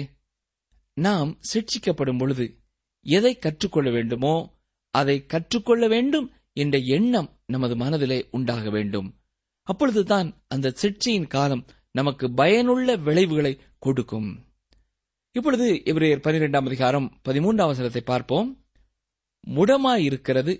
நாம் 0.94 1.40
சிக்ஷிக்கப்படும் 1.54 2.18
பொழுது 2.18 2.46
எதை 3.06 3.38
கற்றுக்கொள்ள 3.38 3.90
வேண்டுமோ 3.92 4.34
அதை 4.94 5.26
கற்றுக்கொள்ள 5.26 5.88
வேண்டும் 5.88 6.28
என்ற 6.54 6.78
எண்ணம் 6.78 7.30
நமது 7.46 7.76
மனதிலே 7.76 8.28
உண்டாக 8.32 8.70
வேண்டும். 8.70 9.08
அப்பொழுதுதான் 9.68 10.28
அந்த 10.48 10.74
சிக்ஷையின் 10.82 11.28
காலம் 11.28 11.66
நமக்கு 11.92 12.34
பயனுள்ள 12.34 12.96
விளைவுகளை 12.96 13.60
கொடுக்கும். 13.80 14.30
இப்பொழுது 15.32 15.68
இவரையர் 15.86 16.26
பனிரெண்டாம் 16.28 16.66
அதிகாரம் 16.66 17.22
பதிமூன்றாம் 17.30 17.70
அவசரத்தை 17.70 18.04
பார்ப்போம். 18.04 18.66
முடமாயிருக்கிறது 19.48 20.54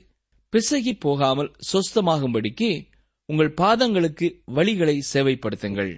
பிசகி 0.54 1.00
போகாமல் 1.00 1.54
சொஸ்தமாகும்படிக்கு 1.72 2.88
உங்கள் 3.26 3.54
பாதங்களுக்கு 3.54 4.28
வழிகளை 4.56 4.98
சேவைப்படுத்துங்கள். 5.14 5.94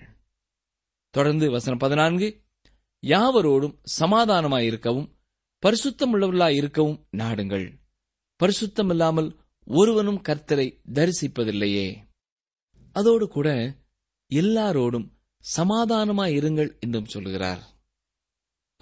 தொடர்ந்து 1.10 1.52
வசனம் 1.52 1.78
பதினான்கு 1.78 2.28
யாவரோடும் 3.02 3.80
சமாதானமாயிருக்கவும் 4.00 5.18
பரிசுத்தமுள்ளவர்களாய் 5.66 6.56
இருக்கவும் 6.56 7.08
நாடுங்கள். 7.18 7.80
பரிசுத்தமில்லாமல் 8.44 9.36
ஒருவனும் 9.66 10.22
கர்த்தரை 10.22 10.82
தரிசிப்பதில்லையே. 10.94 11.98
அதோடு 12.92 13.28
கூட 13.28 13.78
எல்லாரோடும் 14.34 15.12
சமாதானமாயிருங்கள் 15.58 16.80
என்றும் 16.80 17.06
சொல்லுகிறார். 17.06 17.78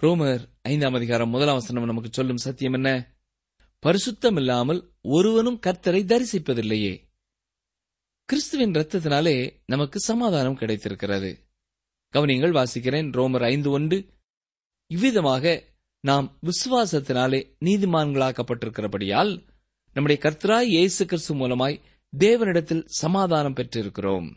ரோமர் 0.01 0.47
ஐந்தாம் 0.61 0.93
அதிகாரம் 0.93 1.29
முதலாம் 1.29 1.55
வசனம் 1.55 1.85
நமக்கு 1.85 2.09
சொல்லும் 2.13 2.37
சத்தியம் 2.37 2.73
என்ன? 2.73 3.17
பரிசுத்தம் 3.85 4.35
இல்லாமல் 4.35 4.93
ஒருவனும் 5.01 5.59
கர்த்தரை 5.65 6.05
தரிசிப்பதில்லையே. 6.05 7.05
கிறிஸ்துவின் 8.25 8.71
ரத்தத்தினாலே 8.71 9.63
நமக்கு 9.65 9.99
சமாதானம் 9.99 10.55
கிடைத்திருக்கிறது. 10.55 11.46
கவனியங்கள் 12.17 12.63
வாசிக்கிறேன். 12.63 13.11
ரோமர் 13.11 13.43
ஐந்து 13.43 13.69
ஒன்று. 13.69 14.09
இவ்விதமாக 14.87 15.63
நாம் 15.99 16.39
விசுவாசத்தினாலே 16.41 17.53
நீதிமான்களாக்கப்பட்டிருக்கிறபடியால் 17.65 19.47
நம்முடைய 19.93 20.21
கர்த்தராய் 20.21 20.61
இயேசு 20.61 21.05
கிறிஸ்து 21.05 21.35
மூலமாய் 21.35 21.81
தேவனிடத்தில் 22.17 22.83
சமாதானம் 22.85 23.53
பெற்றிருக்கிறோம். 23.53 24.35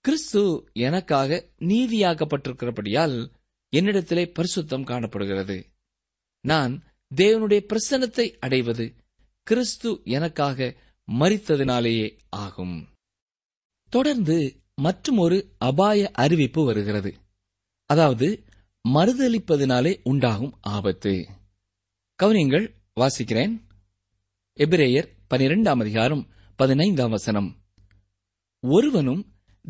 கிறிஸ்து 0.00 0.68
எனக்காக 0.72 1.48
நீதியாக்கப்பட்டிருக்கிறபடியால் 1.58 3.32
என்னிடத்திலே 3.76 4.24
பரிசுத்தம் 4.32 4.84
காணப்படுகிறது. 4.84 5.66
நான் 6.40 6.84
தேவனுடைய 7.16 7.60
பிரசன்னத்தை 7.72 8.36
அடைவது 8.38 8.94
கிறிஸ்து 9.42 10.00
எனக்காக 10.04 10.74
மறித்ததினாலேயே 11.12 12.18
ஆகும். 12.28 12.88
தொடர்ந்து 13.88 14.61
மற்றும் 14.82 15.18
ஒரு 15.18 15.36
அபாய 15.58 16.10
அறிவிப்பு 16.12 16.64
வருகிறது. 16.64 17.10
அதாவது 17.90 18.28
மறுதளிப்பதினாலே 18.88 19.92
உண்டாகும் 20.02 20.54
ஆபத்து. 20.60 21.12
கவனியங்கள் 22.18 22.66
வாசிக்கிறேன். 23.00 23.54
எபிரேயர் 24.56 25.08
பனிரெண்டாம் 25.30 25.80
அதிகாரம் 25.80 26.22
பதினைந்தாம் 26.56 27.10
வசனம். 27.10 27.48
ஒருவனும் 28.62 29.22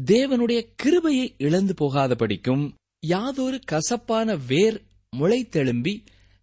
தேவனுடைய 0.04 0.60
கிருபையை 0.76 1.34
இழந்து 1.38 1.74
போகாதபடிக்கும் 1.74 2.64
யாதொரு 3.00 3.58
கசப்பான 3.64 4.36
வேர் 4.36 4.78
முளைத்தெழும்பி 5.16 5.94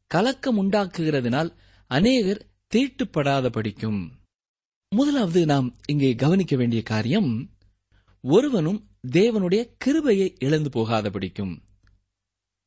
கலக்கம் 0.08 0.58
உண்டாக்குகிறதுனால் 0.64 1.52
அநேகர் 1.92 2.42
தீட்டுப்படாத 2.74 3.50
படிக்கும் 3.50 4.00
முதலாவது 4.90 5.46
நாம் 5.46 5.68
இங்கே 5.88 6.16
கவனிக்க 6.16 6.56
வேண்டிய 6.56 6.82
காரியம் 6.82 7.32
ஒருவனும் 8.22 8.90
தேவனுடைய 9.08 9.76
கிருபையை 9.78 10.36
இழந்து 10.40 10.70
போகாதபடிக்கும். 10.70 11.62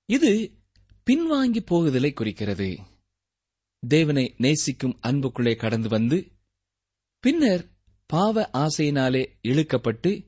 இது 0.06 0.52
பின்வாங்கி 1.10 1.60
போகுதலை 1.66 2.12
குறிக்கிறது. 2.12 2.78
தேவனை 3.88 4.34
நேசிக்கும் 4.38 4.98
அன்புக்குள்ளே 5.02 5.56
கடந்து 5.56 5.88
வந்து 5.88 6.32
பின்னர் 7.20 7.70
பாவ 8.06 8.50
ஆசையினாலே 8.52 9.26
இழுக்கப்பட்டு 9.42 10.26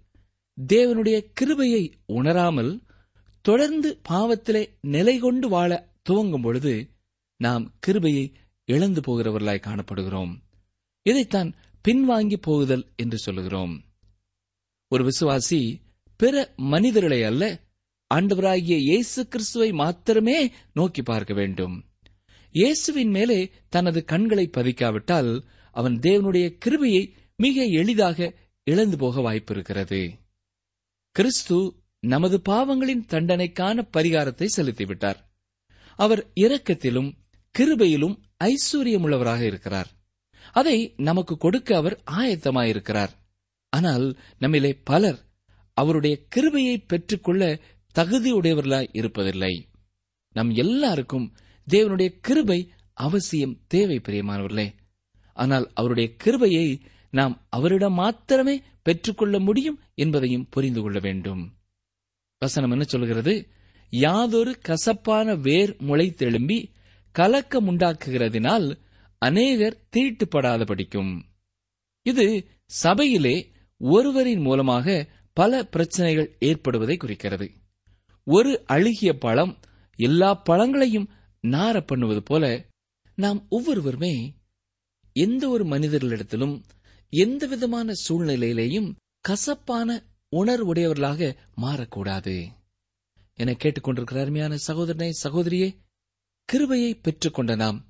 தேவனுடைய 0.67 1.31
கிருபையை 1.33 1.93
உணராமல் 2.07 2.83
தொடர்ந்து 3.41 4.01
பாவத்திலே 4.09 4.69
நிலை 4.81 5.19
கொண்டு 5.19 5.49
வாழ 5.49 5.93
துவங்கும் 6.03 6.43
பொழுது 6.43 6.91
நாம் 7.37 7.75
கிருபையை 7.79 8.33
இழந்து 8.65 9.01
போகிறவர்களாய் 9.01 9.61
காணப்படுகிறோம். 9.61 10.41
இதைத்தான் 11.03 11.55
பின்வாங்கி 11.89 12.37
போகுதல் 12.37 12.93
என்று 12.97 13.19
சொல்லுகிறோம். 13.19 13.94
ஒரு 14.95 15.05
விசுவாசி 15.05 15.61
பிற 16.21 16.43
மனிதர்களை 16.57 17.21
அல்ல 17.23 17.45
ஆண்டவராகிய 18.11 18.77
இயேசு 18.89 19.21
கிறிஸ்துவை 19.29 19.71
மாத்திரமே 19.73 20.39
நோக்கி 20.73 21.03
பார்க்க 21.03 21.33
வேண்டும். 21.35 21.75
இயேசுவின் 22.55 23.11
மேலே 23.11 23.39
தனது 23.69 24.01
கண்களை 24.05 24.51
பதிக்காவிட்டால் 24.57 25.31
அவன் 25.71 25.97
தேவனுடைய 25.99 26.47
கிருபையை 26.65 27.05
மிக 27.37 27.65
எளிதாக 27.81 28.19
இழந்து 28.67 28.97
போக 28.97 29.21
வாய்ப்பிருக்கிறது. 29.21 30.01
கிறிஸ்து 31.17 31.59
நமது 32.13 32.37
பாவங்களின் 32.49 33.05
தண்டனைக்கான 33.13 33.87
பரிகாரத்தை 33.97 34.47
செலுத்திவிட்டார். 34.57 35.21
அவர் 35.99 36.23
இரக்கத்திலும் 36.35 37.11
கிருபையிலும் 37.55 38.17
ஐஸ்வர்யமுள்ளவராக 38.45 39.43
இருக்கிறார். 39.51 39.91
அதை 40.53 40.79
நமக்கு 41.09 41.35
கொடுக்க 41.37 41.77
அவர் 41.77 41.97
ஆயத்தமாயிருக்கிறார். 42.21 43.13
ஆனால் 43.77 44.07
நம்மிலே 44.41 44.73
பலர் 44.85 45.21
அவருடைய 45.77 46.15
கிருபையை 46.29 46.77
பெற்றுக்கொள்ள 46.79 47.43
தகுதியுடையவர்களாய் 47.95 48.93
இருப்பதில்லை. 48.93 49.55
நம் 50.37 50.51
எல்லாருக்கும் 50.55 51.27
தேவனுடைய 51.67 52.09
கிருபை 52.21 52.61
அவசியம் 52.93 53.57
தேவை 53.67 53.97
பிரியமானவர்களே. 53.97 54.69
ஆனால் 55.37 55.67
அவருடைய 55.75 56.09
கிருபையை 56.17 56.67
நாம் 57.11 57.35
அவரிடம் 57.49 57.93
மாத்திரமே 57.93 58.55
பெற்றுக்கொள்ள 58.83 59.39
முடியும் 59.39 59.79
என்பதையும் 59.95 60.49
புரிந்து 60.51 60.81
கொள்ள 60.83 60.99
வேண்டும். 60.99 61.43
வசனம் 62.43 62.71
என்ன 62.71 62.85
சொல்கிறது? 62.85 63.35
யாதொரு 63.91 64.53
கசப்பான 64.59 65.35
வேர் 65.37 65.73
முளைத்தெழும்பி 65.89 66.59
கலக்கம் 67.15 67.67
உண்டாக்குகிறதினால் 67.69 68.67
அநேகர் 69.23 69.77
தீட்டுப்படாத 69.97 70.63
படிக்கும் 70.67 71.13
இது 72.07 72.27
சபையிலே 72.65 73.37
ஒருவரின் 73.79 74.41
மூலமாக 74.41 75.09
பல 75.33 75.65
பிரச்சனைகள் 75.67 76.37
ஏற்படுவதை 76.41 76.97
குறிக்கிறது. 76.97 77.51
ஒரு 78.25 78.63
அழுகிய 78.67 79.19
பழம் 79.19 79.59
எல்லா 79.97 80.35
பழங்களையும் 80.35 81.09
நார 81.43 81.81
பண்ணுவது 81.81 82.23
போல 82.23 82.67
நாம் 83.15 83.47
ஒவ்வொருவருமே 83.49 84.35
எந்த 85.13 85.49
ஒரு 85.49 85.65
மனிதர்களிடத்திலும் 85.65 86.63
எந்த 87.09 87.47
விதமான 87.47 87.93
சூழ்நிலையிலேயும் 88.09 88.95
கசப்பான 89.21 90.03
உணர்வுடையவர்களாக 90.37 91.37
மாறக்கூடாது. 91.63 92.49
என 93.35 93.53
கேட்டுக்கொண்டிருக்கிற 93.53 94.21
அருமையான 94.21 94.57
சகோதரனே 94.67 95.11
சகோதரியே 95.25 95.77
கிருபையை 96.45 97.01
பெற்றுக்கொண்ட 97.01 97.57
நாம் 97.57 97.85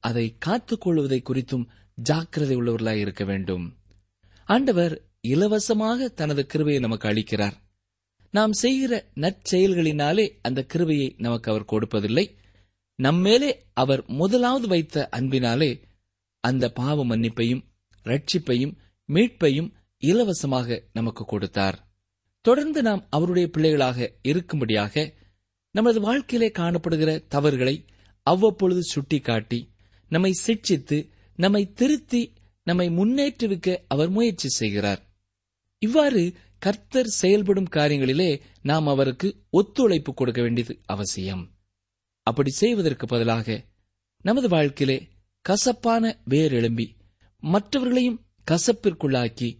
அதை 0.00 0.36
காத்துக் 0.38 0.80
கொள்வதை 0.80 1.22
குறித்தும் 1.28 1.68
ஜாக்கிரதை 1.94 2.56
உள்ளவர்களாய் 2.56 2.98
இருக்க 2.98 3.24
வேண்டும். 3.24 3.76
ஆண்டவர் 4.44 5.04
இலவசமாக 5.26 6.08
தனது 6.08 6.46
கிருபையை 6.46 6.80
நமக்கு 6.80 7.08
அளிக்கிறார். 7.08 7.52
நாம் 8.30 8.52
செய்கிற 8.52 9.04
நற்செயல்களினாலே 9.14 10.30
அந்த 10.42 10.62
கிருபையை 10.62 11.14
நமக்கு 11.18 11.50
அவர் 11.50 11.70
கொடுப்பதில்லை. 11.72 12.34
நம்மேலே 13.02 13.50
அவர் 13.72 14.04
முதலாவது 14.06 14.68
வைத்த 14.68 15.08
அன்பினாலே 15.08 15.80
அந்த 16.40 16.70
பாவ 16.70 17.04
மன்னிப்பையும் 17.06 17.64
ரட்சிப்பையும் 18.04 18.74
மீட்பையும் 19.12 19.72
இலவசமாக 19.98 20.82
நமக்கு 20.92 21.24
கொடுத்தார். 21.24 21.88
தொடர்ந்து 22.40 22.82
நாம் 22.82 23.06
அவருடைய 23.10 23.48
பிள்ளைகளாக 23.48 24.12
இருக்கும்படியாக 24.22 25.12
நமது 25.70 26.00
வாழ்க்கையிலே 26.00 26.52
காணப்படுகிற 26.58 27.24
தவறுகளை 27.28 27.84
அவ்வப்பொழுது 28.22 28.82
சுட்டிக்காட்டி 28.82 29.60
நம்மை 30.08 30.32
சிட்சித்து 30.32 31.08
நம்மை 31.36 31.72
திருத்தி 31.72 32.32
நம்மை 32.64 32.88
முன்னேற்றுவிக்க 32.88 33.76
அவர் 33.88 34.08
முயற்சி 34.08 34.48
செய்கிறார். 34.48 35.05
இவ்வாறு 35.78 36.34
கர்த்தர் 36.58 37.06
செயல்படும் 37.06 37.68
காரியங்களிலே 37.70 38.40
நாம் 38.62 38.86
அவருக்கு 38.86 39.44
ஒத்துழைப்பு 39.50 40.14
கொடுக்க 40.14 40.42
வேண்டியது 40.42 40.80
அவசியம். 40.84 41.50
அப்படி 42.22 42.50
செய்வதற்கு 42.50 43.06
பதிலாக 43.06 43.64
நமது 44.20 44.48
வாழ்க்கையிலே 44.48 45.08
கசப்பான 45.40 46.20
வேர் 46.24 46.52
எழும்பி 46.52 46.96
மற்றவர்களையும் 47.38 48.24
கசப்பிற்குள்ளாக்கி 48.50 49.58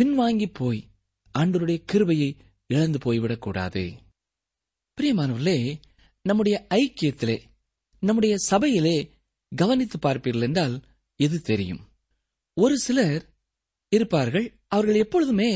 பின்வாங்கி 0.00 0.46
போய் 0.52 0.88
ஆண்டருடைய 1.38 1.82
கிருபையை 1.84 2.36
இழந்து 2.66 2.98
போய்விடக்கூடாது 2.98 3.98
பிரியமானவர்களே 5.00 5.80
நம்முடைய 6.22 6.66
ஐக்கியத்திலே 6.70 7.40
நம்முடைய 7.98 8.36
சபையிலே 8.36 9.10
கவனித்து 9.56 9.98
பார்ப்பீர்கள் 9.98 10.40
என்றால் 10.40 10.82
இது 11.16 11.40
தெரியும். 11.40 11.88
ஒரு 12.54 12.78
சிலர் 12.78 13.31
இருப்பார்கள். 13.92 14.46
அவர்கள் 14.68 14.94
எப்பொழுதுமே 14.94 15.50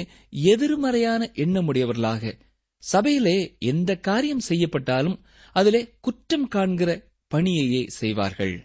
எதிர்மறையான 0.53 1.31
எண்ணமுடையவர்களாக. 1.35 2.33
சபையிலே 2.83 3.39
எந்த 3.59 3.91
காரியம் 4.09 4.47
செய்யப்பட்டாலும் 4.49 5.19
அதிலே 5.57 5.83
குற்றம் 6.01 6.49
காண்கிற 6.49 6.91
பணியையே 7.35 7.83
செய்வார்கள். 8.01 8.57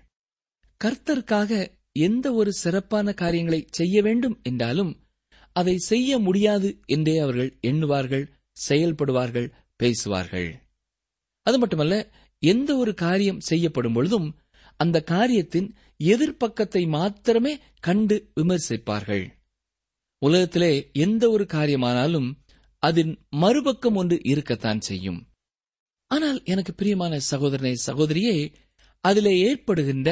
கர்த்தருக்காக 0.81 1.51
எந்த 1.99 2.27
ஒரு 2.33 2.51
சிறப்பான 2.53 3.13
காரியங்களை 3.13 3.61
செய்ய 3.71 4.01
வேண்டும் 4.01 4.35
என்றாலும் 4.43 4.91
அதை 5.55 5.75
செய்ய 5.91 6.19
முடியாது 6.19 6.69
என்றே 6.85 7.15
அவர்கள் 7.17 7.51
எண்ணுவார்கள் 7.67 8.25
செயல்படுவார்கள் 8.69 9.49
பேசுவார்கள். 9.75 10.49
அது 11.47 11.57
மட்டுமல்ல 11.59 11.95
எந்த 12.43 12.69
ஒரு 12.75 12.91
காரியம் 12.93 13.39
செய்யப்படும் 13.39 13.93
பொழுதும் 13.93 14.27
அந்த 14.79 14.97
காரியத்தின் 15.13 15.67
எதிர்ப்பக்கத்தை 16.03 16.83
மாத்திரமே 16.87 17.53
கண்டு 17.79 18.17
விமர்சிப்பார்கள். 18.35 19.25
உலகத்திலே 20.25 20.89
எந்த 20.93 21.29
ஒரு 21.29 21.45
காரியமானாலும் 21.53 22.29
அதன் 22.79 23.13
மறுபக்கம் 23.29 23.95
ஒன்று 23.95 24.17
இருக்கத்தான் 24.23 24.81
செய்யும். 24.81 25.27
ஆனால் 26.07 26.41
எனக்கு 26.43 26.73
பிரியமான 26.73 27.19
சகோதரனை 27.19 27.73
சகோதரியே 27.85 28.53
அதிலே 28.99 29.33
ஏற்படுகின்ற 29.39 30.09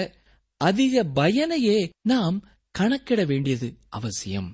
அதிக 0.58 1.04
பயனையே 1.04 1.89
நாம் 2.02 2.38
கணக்கிட 2.72 3.26
வேண்டியது 3.26 3.78
அவசியம். 3.89 4.50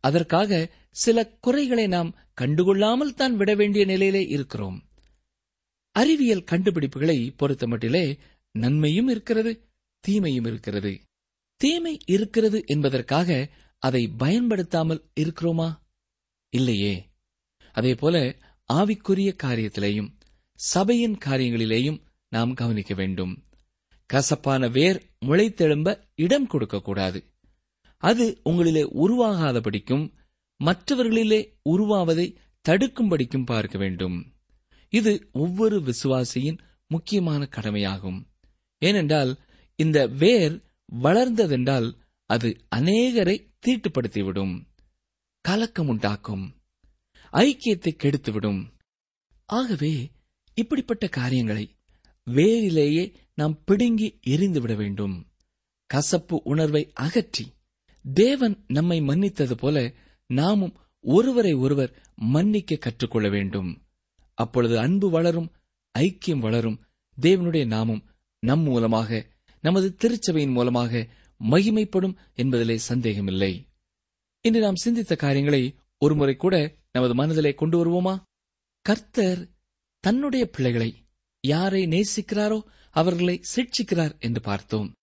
அதற்காக 0.00 0.70
சில 0.90 1.26
குறைகளை 1.40 1.86
நாம் 1.86 2.14
கண்டுகொள்ளாமல் 2.40 3.14
தான் 3.14 3.36
விட 3.36 3.54
வேண்டிய 3.54 3.84
நிலையிலே 3.84 4.22
இருக்கிறோம். 4.26 4.78
அறிவியல் 5.92 6.48
கண்டுபிடிப்புகளை 6.50 7.18
பொறுத்தமட்டிலே 7.38 8.04
நன்மையும் 8.52 9.08
இருக்கிறது 9.08 9.52
தீமையும் 10.00 10.46
இருக்கிறது. 10.46 11.00
தீமை 11.60 11.98
இருக்கிறது 12.06 12.62
என்பதற்காக 12.66 13.48
அதை 13.80 14.08
பயன்படுத்தாமல் 14.08 15.10
இருக்கிறோமா? 15.20 15.78
இல்லையே. 16.50 17.10
அதேபோல 17.72 18.36
ஆவிக்குரிய 18.72 19.36
காரியத்திலேயும் 19.42 20.12
சபையின் 20.54 21.18
காரியங்களிலேயும் 21.24 22.00
நாம் 22.28 22.54
கவனிக்க 22.54 22.94
வேண்டும். 22.94 23.44
கசப்பான 24.06 24.68
வேர் 24.68 25.02
முளைத்தெழும்ப 25.26 25.98
இடம் 26.14 26.46
கொடுக்கக்கூடாது. 26.46 27.24
அது 27.96 28.40
உங்களிலே 28.44 28.84
உருவாகாதபடிக்கும் 28.94 30.12
மற்றவர்களிலே 30.64 31.58
உருவாவதை 31.70 32.34
தடுக்கும்படிக்கும் 32.68 33.44
பார்க்க 33.44 33.78
வேண்டும். 33.78 34.32
இது 34.88 35.28
ஒவ்வொரு 35.32 35.80
விசுவாசியின் 35.80 36.58
முக்கியமான 36.86 37.46
கடமையாகும். 37.46 38.26
ஏனென்றால் 38.78 39.38
இந்த 39.76 40.06
வேர் 40.06 40.62
வளர்ந்ததென்றால் 41.02 41.92
அது 42.30 42.48
அநேகரை 42.76 43.36
தீட்டுப்படுத்திவிடும் 43.66 44.54
கலக்கம் 45.44 45.88
உண்டாக்கும் 45.88 46.44
ஐக்கியத்தை 47.32 47.92
கெடுத்துவிடும். 47.94 48.60
ஆகவே 49.48 49.92
இப்படிப்பட்ட 50.56 51.04
காரியங்களை 51.08 51.64
வேரிலேயே 52.26 53.04
நாம் 53.34 53.54
பிடுங்கி 53.64 54.08
எரிந்துவிட 54.26 54.74
வேண்டும். 54.76 55.14
கசப்பு 55.90 56.36
உணர்வை 56.44 56.82
அகற்றி 56.94 57.46
தேவன் 58.04 58.56
நம்மை 58.66 58.98
மன்னித்தது 59.00 59.52
போல 59.52 59.76
நாமும் 60.30 60.76
ஒருவரை 61.04 61.52
ஒருவர் 61.54 61.92
மன்னிக்க 62.34 62.76
கற்றுக்கொள்ள 62.76 63.28
வேண்டும். 63.28 63.70
அப்பொழுது 64.38 64.74
அன்பு 64.78 65.08
வளரும் 65.10 65.50
ஐக்கியம் 65.94 66.44
வளரும். 66.46 66.78
தேவனுடைய 67.18 67.64
நாமும் 67.66 68.04
நம் 68.42 68.62
மூலமாக 68.62 69.26
நமது 69.64 69.88
திருச்சபையின் 70.00 70.56
மூலமாக 70.58 71.08
மகிமைப்படும் 71.42 72.16
என்பதிலே 72.36 72.74
சந்தேகமில்லை. 72.74 73.68
இன்று 74.40 74.60
நாம் 74.60 74.76
சிந்தித்த 74.76 75.16
காரியங்களை 75.16 75.74
ஒருமுறை 75.98 76.36
கூட 76.36 76.74
நமது 76.92 77.14
மனதிலே 77.14 77.54
கொண்டு 77.54 77.76
வருவோமா? 77.78 78.22
கர்த்தர் 78.82 79.48
தன்னுடைய 80.00 80.50
பிள்ளைகளை 80.50 81.04
யாரை 81.40 81.86
நேசிக்கிறாரோ 81.86 82.62
அவர்களை 82.90 83.40
சிக்ஷிக்கிறார் 83.56 84.20
என்று 84.20 84.40
பார்த்தோம். 84.40 84.94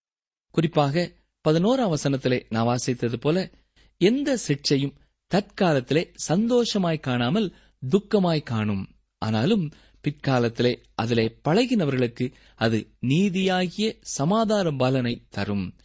குறிப்பாக 0.52 1.14
பதினோராம் 1.50 1.94
வசனத்திலே 1.94 2.46
நான் 2.50 2.68
வாசித்தது 2.68 3.16
போல 3.16 3.52
எந்த 3.98 4.38
சிக்ஷையும் 4.48 4.96
தற்காலத்திலே 5.34 6.12
சந்தோஷமாய் 6.14 7.00
காணாமல் 7.00 7.56
துக்கமாய் 7.90 8.44
காணும். 8.44 8.96
ஆனாலும் 9.18 9.72
பிற்காலத்திலே 10.04 10.84
அதிலே 10.96 11.40
பழகினவர்களுக்கு 11.44 12.34
அது 12.56 12.94
நீதியாகிய 13.00 13.98
சமாதான 14.02 14.72
பலனை 14.72 15.26
தரும். 15.30 15.76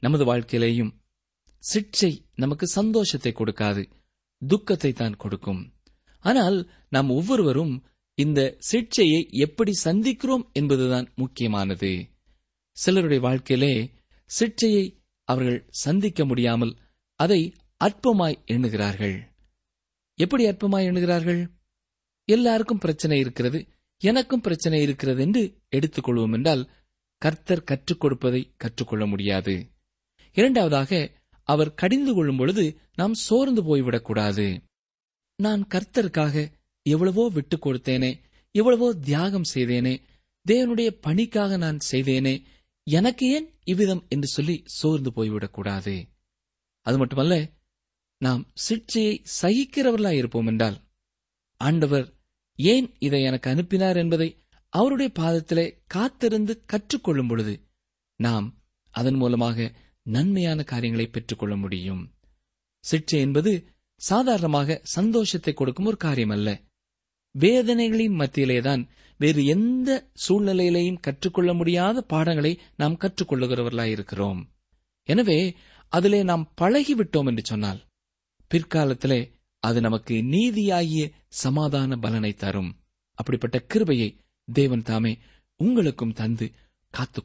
நமது 0.00 0.34
வாழ்க்கையிலேயும். 0.34 0.92
சிற்சை 1.58 2.26
நமக்கு 2.34 2.66
சந்தோஷத்தை 2.66 3.32
கொடுக்காது. 3.32 3.90
துக்கத்தை 4.48 4.92
தான் 4.92 5.16
கொடுக்கும். 5.16 5.72
ஆனால் 6.18 6.70
நாம் 6.88 7.10
ஒவ்வொருவரும் 7.10 7.84
இந்த 8.14 8.56
சிற்சையை 8.58 9.28
எப்படி 9.30 9.72
சந்திக்கிறோம் 9.84 10.52
என்பதுதான் 10.52 11.12
முக்கியமானது. 11.14 12.10
சிலருடைய 12.70 13.22
வாழ்க்கையிலே 13.22 13.92
சிற்சையை 14.24 15.02
அவர்கள் 15.24 15.68
சந்திக்க 15.70 16.24
முடியாமல் 16.24 16.78
அதை 17.14 17.54
அற்பமாய் 17.84 18.44
எண்ணுகிறார்கள். 18.44 19.16
எப்படி 20.14 20.48
அற்பமாய் 20.48 20.84
எண்ணுகிறார்கள்? 20.84 21.50
எல்லாருக்கும் 22.24 22.78
பிரச்சனை 22.78 23.18
இருக்கிறது 23.18 23.66
எனக்கும் 23.98 24.40
பிரச்சனை 24.40 24.82
இருக்கிறது 24.82 25.22
என்று 25.22 25.60
எடுத்துக்கொள்வோம் 25.70 26.32
என்றால் 26.32 26.70
கர்த்தர் 27.18 27.64
கற்றுக் 27.64 28.00
கொடுப்பதை 28.00 28.54
கற்றுக்கொள்ள 28.56 29.06
முடியாது. 29.06 29.69
இரண்டாவதாக 30.36 31.10
அவர் 31.48 31.74
கடிந்து 31.74 32.14
கொள்ளும் 32.14 32.36
பொழுது 32.36 32.64
நாம் 32.94 33.14
சோர்ந்து 33.14 33.62
போய்விடக்கூடாது. 33.62 34.46
நான் 35.38 35.62
கர்த்தருக்காக 35.66 36.34
எவ்வளவோ 36.86 37.24
விட்டுக் 37.28 37.64
கொடுத்தேனே 37.66 38.10
எவ்வளவோ 38.54 38.88
தியாகம் 38.94 39.50
செய்தேனே 39.54 39.94
தேவனுடைய 40.46 40.90
பணிக்காக 41.00 41.56
நான் 41.56 41.78
செய்தேனே 41.90 42.34
எனக்கு 42.86 43.24
ஏன் 43.26 43.48
இவ்விதம் 43.64 44.04
என்று 44.08 44.28
சொல்லி 44.28 44.56
சோர்ந்து 44.64 45.10
போய்விடக்கூடாது? 45.10 45.94
அது 46.86 46.98
மட்டுமல்ல 46.98 47.34
நாம் 48.20 48.42
சிற்சையை 48.58 49.14
சகிக்கிறவர்களாய் 49.42 50.18
இருப்போம் 50.18 50.46
என்றால் 50.46 50.78
ஆண்டவர் 51.60 52.06
ஏன் 52.58 52.88
இதை 52.98 53.20
எனக்கு 53.22 53.50
அனுப்பினார் 53.50 53.96
என்பதை 53.96 54.28
அவருடைய 54.72 55.10
பாதத்திலே 55.18 55.66
காத்திருந்து 55.86 56.54
கற்றுக்கொள்ளும் 56.72 57.28
பொழுது 57.28 57.54
நாம் 58.20 58.46
அதன் 58.94 59.14
மூலமாக 59.14 59.68
நன்மையான 60.10 60.62
காரியங்களை 60.62 61.06
பெற்றுக்கொள்ள 61.06 61.56
முடியும். 61.56 62.12
சிக்ஷை 62.90 63.18
என்பது 63.18 63.52
சாதாரணமாக 63.96 64.80
சந்தோஷத்தை 64.82 65.54
கொடுக்கும் 65.54 65.86
ஒரு 65.86 65.96
காரியம் 65.96 66.28
அல்ல 66.28 66.60
வேதனைகளின் 67.38 68.16
மத்தியிலேதான் 68.18 68.88
வேறு 69.18 69.44
எந்த 69.44 70.10
சூழ்நிலையிலையும் 70.28 71.00
கற்றுக்கொள்ள 71.00 71.54
முடியாத 71.54 72.02
பாடங்களை 72.02 72.58
நாம் 72.76 72.98
கற்றுக்கொள்ளுகிறவர்களாயிருக்கிறோம் 72.98 74.44
எனவே 75.02 75.56
அதிலே 75.88 76.22
நாம் 76.22 76.52
பழகிவிட்டோம் 76.60 77.26
என்று 77.26 77.42
சொன்னால் 77.44 77.80
பிற்காலத்திலே 78.50 79.30
அது 79.58 79.80
நமக்கு 79.80 80.22
நீதியாகிய 80.22 81.10
சமாதான 81.28 81.96
பலனை 81.96 82.32
தரும். 82.32 82.76
அப்படிப்பட்ட 83.14 83.58
கிருபையை 83.58 84.16
தேவன் 84.52 84.82
தாமே 84.82 85.18
உங்களுக்கும் 85.56 86.12
தந்து 86.12 86.52
காத்துக் 86.90 87.24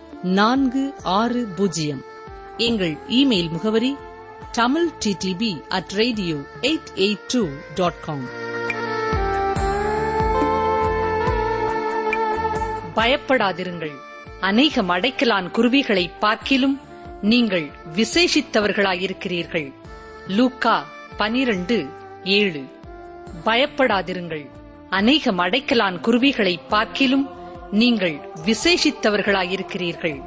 நான்கு 0.23 0.93
ஆறு 1.03 1.47
பூஜ்ஜியம். 1.55 2.03
எங்கள் 2.57 2.97
இமெயில் 3.07 3.49
முகவரி 3.49 3.95
Tamil 4.51 4.89
DTP 5.05 5.67
at 5.67 5.89
radio 5.89 6.35
eight 6.61 6.91
eight 6.95 7.19
two 7.27 7.47
dot 7.75 7.99
com 8.01 8.25
பயப்படாதிருங்கள். 12.95 13.91
அநேக 14.39 14.81
மடைக்கலான் 14.81 15.51
குருவிகளை 15.51 16.11
பார்க்கிலும் 16.19 16.79
நீங்கள் 17.21 17.71
விசேஷித்தவர்களாயிருக்கிறீர்கள். 17.95 19.73
லூக்கா 20.27 20.83
பனிரண்டு 21.17 21.89
ஏழு. 22.23 22.63
பயப்படாதிருங்கள். 23.45 24.49
அநேக 24.89 25.31
மடைக்கலான் 25.31 25.99
குருவிகளை 25.99 26.57
பார்க்கிலும் 26.57 27.29
நீங்கள் 27.71 28.19
விசேஷித்தவர்களாயிருக்கிறீர்கள். 28.45 30.21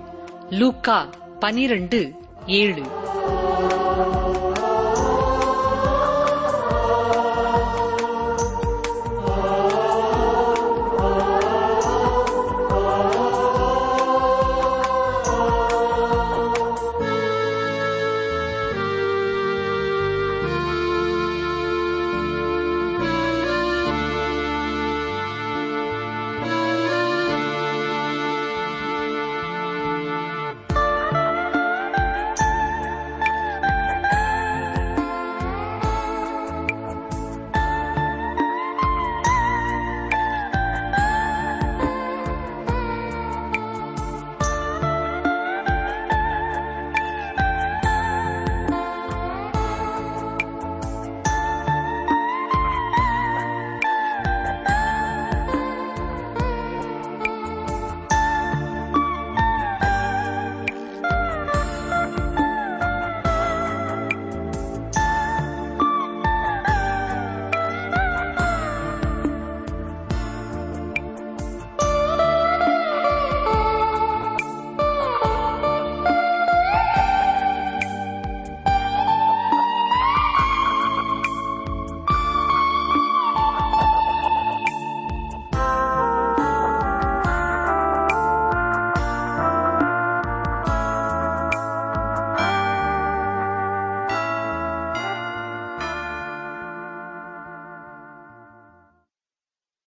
லூக்கா 0.50 1.08
பனிரண்டு 1.38 2.14
ஏழு. 2.46 2.82